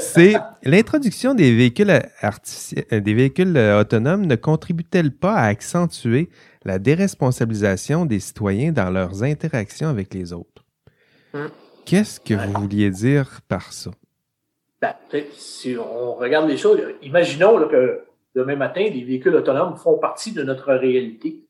[0.00, 0.34] c'est
[0.64, 6.30] l'introduction des véhicules artificiels, des véhicules autonomes ne contribue-t-elle pas à accentuer
[6.64, 10.64] la déresponsabilisation des citoyens dans leurs interactions avec les autres.
[11.32, 11.48] Hmm.
[11.84, 13.90] Qu'est-ce que vous vouliez dire par ça?
[14.80, 14.94] Ben,
[15.32, 20.42] si on regarde les choses, imaginons que demain matin, les véhicules autonomes font partie de
[20.42, 21.44] notre réalité.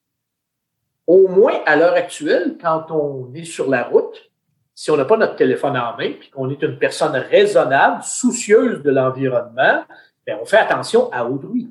[1.06, 4.30] Au moins, à l'heure actuelle, quand on est sur la route,
[4.74, 8.82] si on n'a pas notre téléphone en main, puis qu'on est une personne raisonnable, soucieuse
[8.82, 9.84] de l'environnement,
[10.26, 11.70] ben, on fait attention à autrui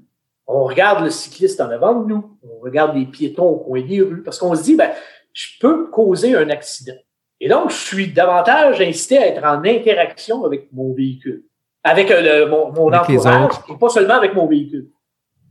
[0.51, 4.01] on regarde le cycliste en avant de nous, on regarde les piétons au coin des
[4.01, 4.89] rues, parce qu'on se dit, ben,
[5.31, 6.97] je peux causer un accident.
[7.39, 11.43] Et donc, je suis davantage incité à être en interaction avec mon véhicule,
[11.83, 14.89] avec euh, mon, entourage, et pas seulement avec mon véhicule.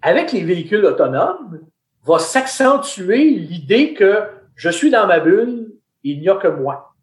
[0.02, 1.60] Avec les véhicules autonomes,
[2.04, 4.24] va s'accentuer l'idée que
[4.56, 5.72] je suis dans ma bulle,
[6.02, 6.94] il n'y a que moi.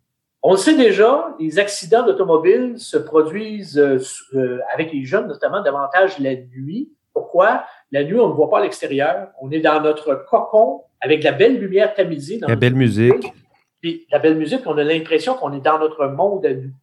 [0.43, 3.99] On le sait déjà, les accidents d'automobile se produisent euh,
[4.33, 6.91] euh, avec les jeunes, notamment davantage la nuit.
[7.13, 7.63] Pourquoi?
[7.95, 9.29] La nuit, on ne voit pas à l'extérieur.
[9.39, 12.41] On est dans notre cocon avec la belle lumière tamisée.
[12.45, 13.31] la belle musique.
[13.79, 16.73] Puis la belle musique, on a l'impression qu'on est dans notre monde à nous.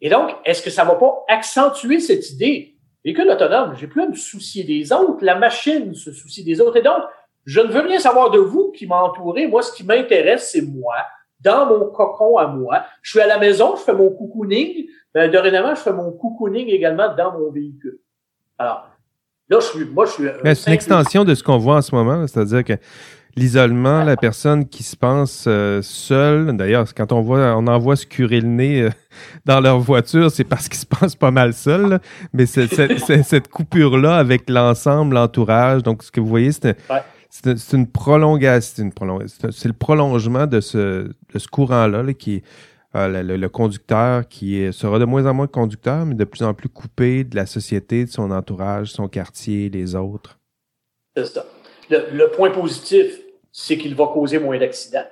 [0.00, 2.78] Et donc, est-ce que ça va pas accentuer cette idée?
[3.04, 5.22] Véhicule autonome, j'ai plus à me soucier des autres.
[5.22, 6.78] La machine se soucie des autres.
[6.78, 7.02] Et donc,
[7.44, 9.46] je ne veux rien savoir de vous qui m'entourez.
[9.46, 10.94] Moi, ce qui m'intéresse, c'est moi,
[11.40, 12.86] dans mon cocon à moi.
[13.02, 14.86] Je suis à la maison, je fais mon cocooning.
[15.12, 17.98] Ben, dorénavant, je fais mon cocooning également dans mon véhicule.
[18.56, 18.91] Alors,
[19.50, 20.24] moi, je suis.
[20.44, 22.74] Mais c'est une extension de ce qu'on voit en ce moment, c'est-à-dire que
[23.36, 27.96] l'isolement, la personne qui se pense euh, seule, d'ailleurs, quand on voit, on en voit
[27.96, 28.90] se curer le nez euh,
[29.44, 32.00] dans leur voiture, c'est parce qu'ils se pensent pas mal seuls.
[32.32, 32.68] Mais c'est,
[32.98, 36.76] cette coupure-là avec l'ensemble, l'entourage, donc ce que vous voyez, c'est,
[37.72, 38.90] une prolongation,
[39.50, 42.42] c'est, le prolongement de ce, de ce courant-là là, qui est
[42.94, 46.68] euh, le, conducteur qui sera de moins en moins conducteur, mais de plus en plus
[46.68, 50.38] coupé de la société, de son entourage, son quartier, les autres.
[51.16, 51.46] C'est ça.
[51.90, 53.20] Le, point positif,
[53.50, 55.08] c'est qu'il va causer moins d'accidents.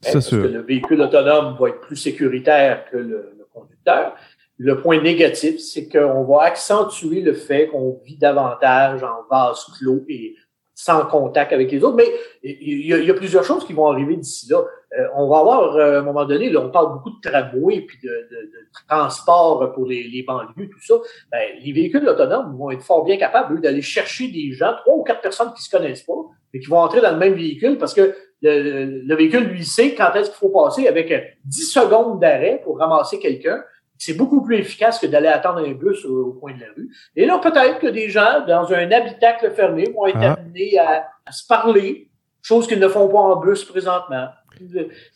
[0.00, 4.14] C'est parce que le véhicule autonome va être plus sécuritaire que le, le conducteur.
[4.58, 10.04] Le point négatif, c'est qu'on va accentuer le fait qu'on vit davantage en vase clos
[10.08, 10.34] et
[10.76, 11.96] sans contact avec les autres.
[11.96, 12.06] Mais
[12.42, 14.58] il y, a, plusieurs choses qui vont arriver d'ici là.
[14.98, 17.80] Euh, on va avoir, euh, à un moment donné, là, on parle beaucoup de tramway
[17.80, 20.94] puis de, de, de transport pour les, les, banlieues, tout ça.
[21.32, 25.02] Ben, les véhicules autonomes vont être fort bien capables, d'aller chercher des gens, trois ou
[25.02, 26.12] quatre personnes qui se connaissent pas,
[26.52, 29.94] mais qui vont entrer dans le même véhicule parce que le, le véhicule, lui, sait
[29.94, 31.10] quand est-ce qu'il faut passer avec
[31.46, 33.64] 10 secondes d'arrêt pour ramasser quelqu'un.
[33.98, 36.88] C'est beaucoup plus efficace que d'aller attendre un bus au, coin de la rue.
[37.14, 40.34] Et là, peut-être que des gens, dans un habitacle fermé, vont être ah.
[40.34, 42.10] amenés à, se parler,
[42.42, 44.28] chose qu'ils ne font pas en bus présentement.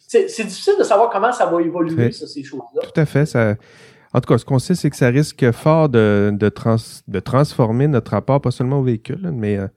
[0.06, 2.82] C'est difficile de savoir comment ça va évoluer, ça, ces choses-là.
[2.82, 3.26] Tout à fait.
[3.26, 3.54] Ça...
[4.12, 6.76] En tout cas, ce qu'on sait, c'est que ça risque fort de, de, trans,
[7.06, 9.68] de transformer notre rapport, pas seulement au véhicule, mais euh,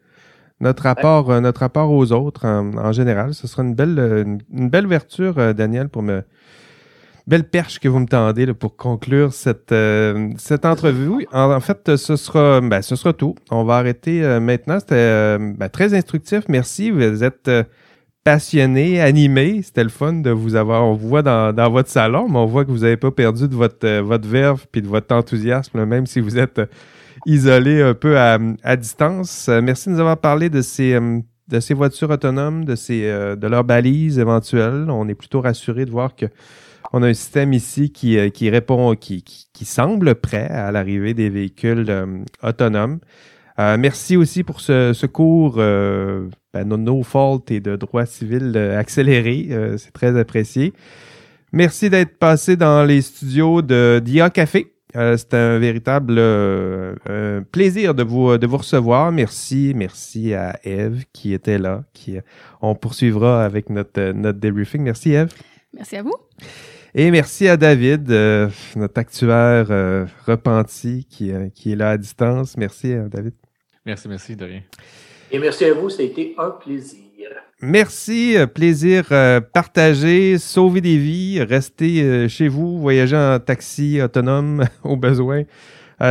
[0.60, 3.36] notre rapport, euh, notre rapport aux autres en, général.
[3.36, 6.24] Ce sera une belle, une, belle ouverture, euh, Daniel, pour me,
[7.26, 11.26] belle perche que vous me tendez là, pour conclure cette, euh, cette entrevue.
[11.32, 13.36] En, fait, ce sera, ben, ce sera tout.
[13.50, 14.80] On va arrêter euh, maintenant.
[14.80, 16.44] C'était euh, ben, très instructif.
[16.50, 16.92] Merci.
[16.92, 17.50] Vous êtes
[18.24, 19.62] passionné, animé.
[19.64, 20.84] C'était le fun de vous avoir.
[20.84, 23.48] On vous voit dans, dans votre salon, mais on voit que vous n'avez pas perdu
[23.48, 26.62] de votre, votre verve puis de votre enthousiasme, même si vous êtes
[27.26, 29.50] isolé un peu à, à distance.
[29.62, 31.00] merci de nous avoir parlé de ces
[31.50, 34.88] de ces voitures autonomes, de ces de leurs balises éventuelles.
[34.90, 36.26] On est plutôt rassuré de voir que
[36.92, 39.24] on a un système ici qui, euh, répond, qui,
[39.64, 42.06] semble prêt à l'arrivée des véhicules euh,
[42.42, 43.00] autonomes.
[43.60, 48.58] Euh, merci aussi pour ce, ce cours euh, ben, no, fault et de droit civil
[48.58, 49.50] accéléré.
[49.78, 50.74] c'est très apprécié.
[51.52, 54.74] Merci d'être passé dans les studios de DIA Café.
[54.94, 56.16] c'est un véritable
[57.52, 59.12] plaisir de vous recevoir.
[59.12, 61.84] Merci, merci à Eve qui était là.
[62.62, 64.82] On poursuivra avec notre notre debriefing.
[64.82, 65.32] Merci Eve.
[65.74, 66.16] Merci à vous.
[66.96, 71.98] Et merci à David, euh, notre actuaire euh, repenti qui, euh, qui est là à
[71.98, 72.56] distance.
[72.56, 73.34] Merci David.
[73.86, 74.62] Merci, merci, de rien.
[75.32, 77.04] Et merci à vous, ça a été un plaisir.
[77.66, 84.02] Merci, euh, plaisir euh, partagé, sauver des vies, rester euh, chez vous, voyager en taxi
[84.02, 85.44] autonome au besoin.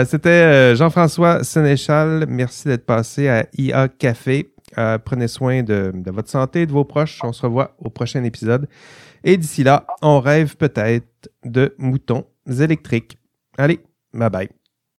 [0.07, 2.25] C'était Jean-François Sénéchal.
[2.27, 4.51] Merci d'être passé à IA Café.
[5.05, 7.19] prenez soin de, de votre santé, de vos proches.
[7.23, 8.69] On se revoit au prochain épisode.
[9.25, 12.27] Et d'ici là, on rêve peut-être de moutons
[12.61, 13.19] électriques.
[13.57, 13.81] Allez,
[14.13, 14.62] bye bye.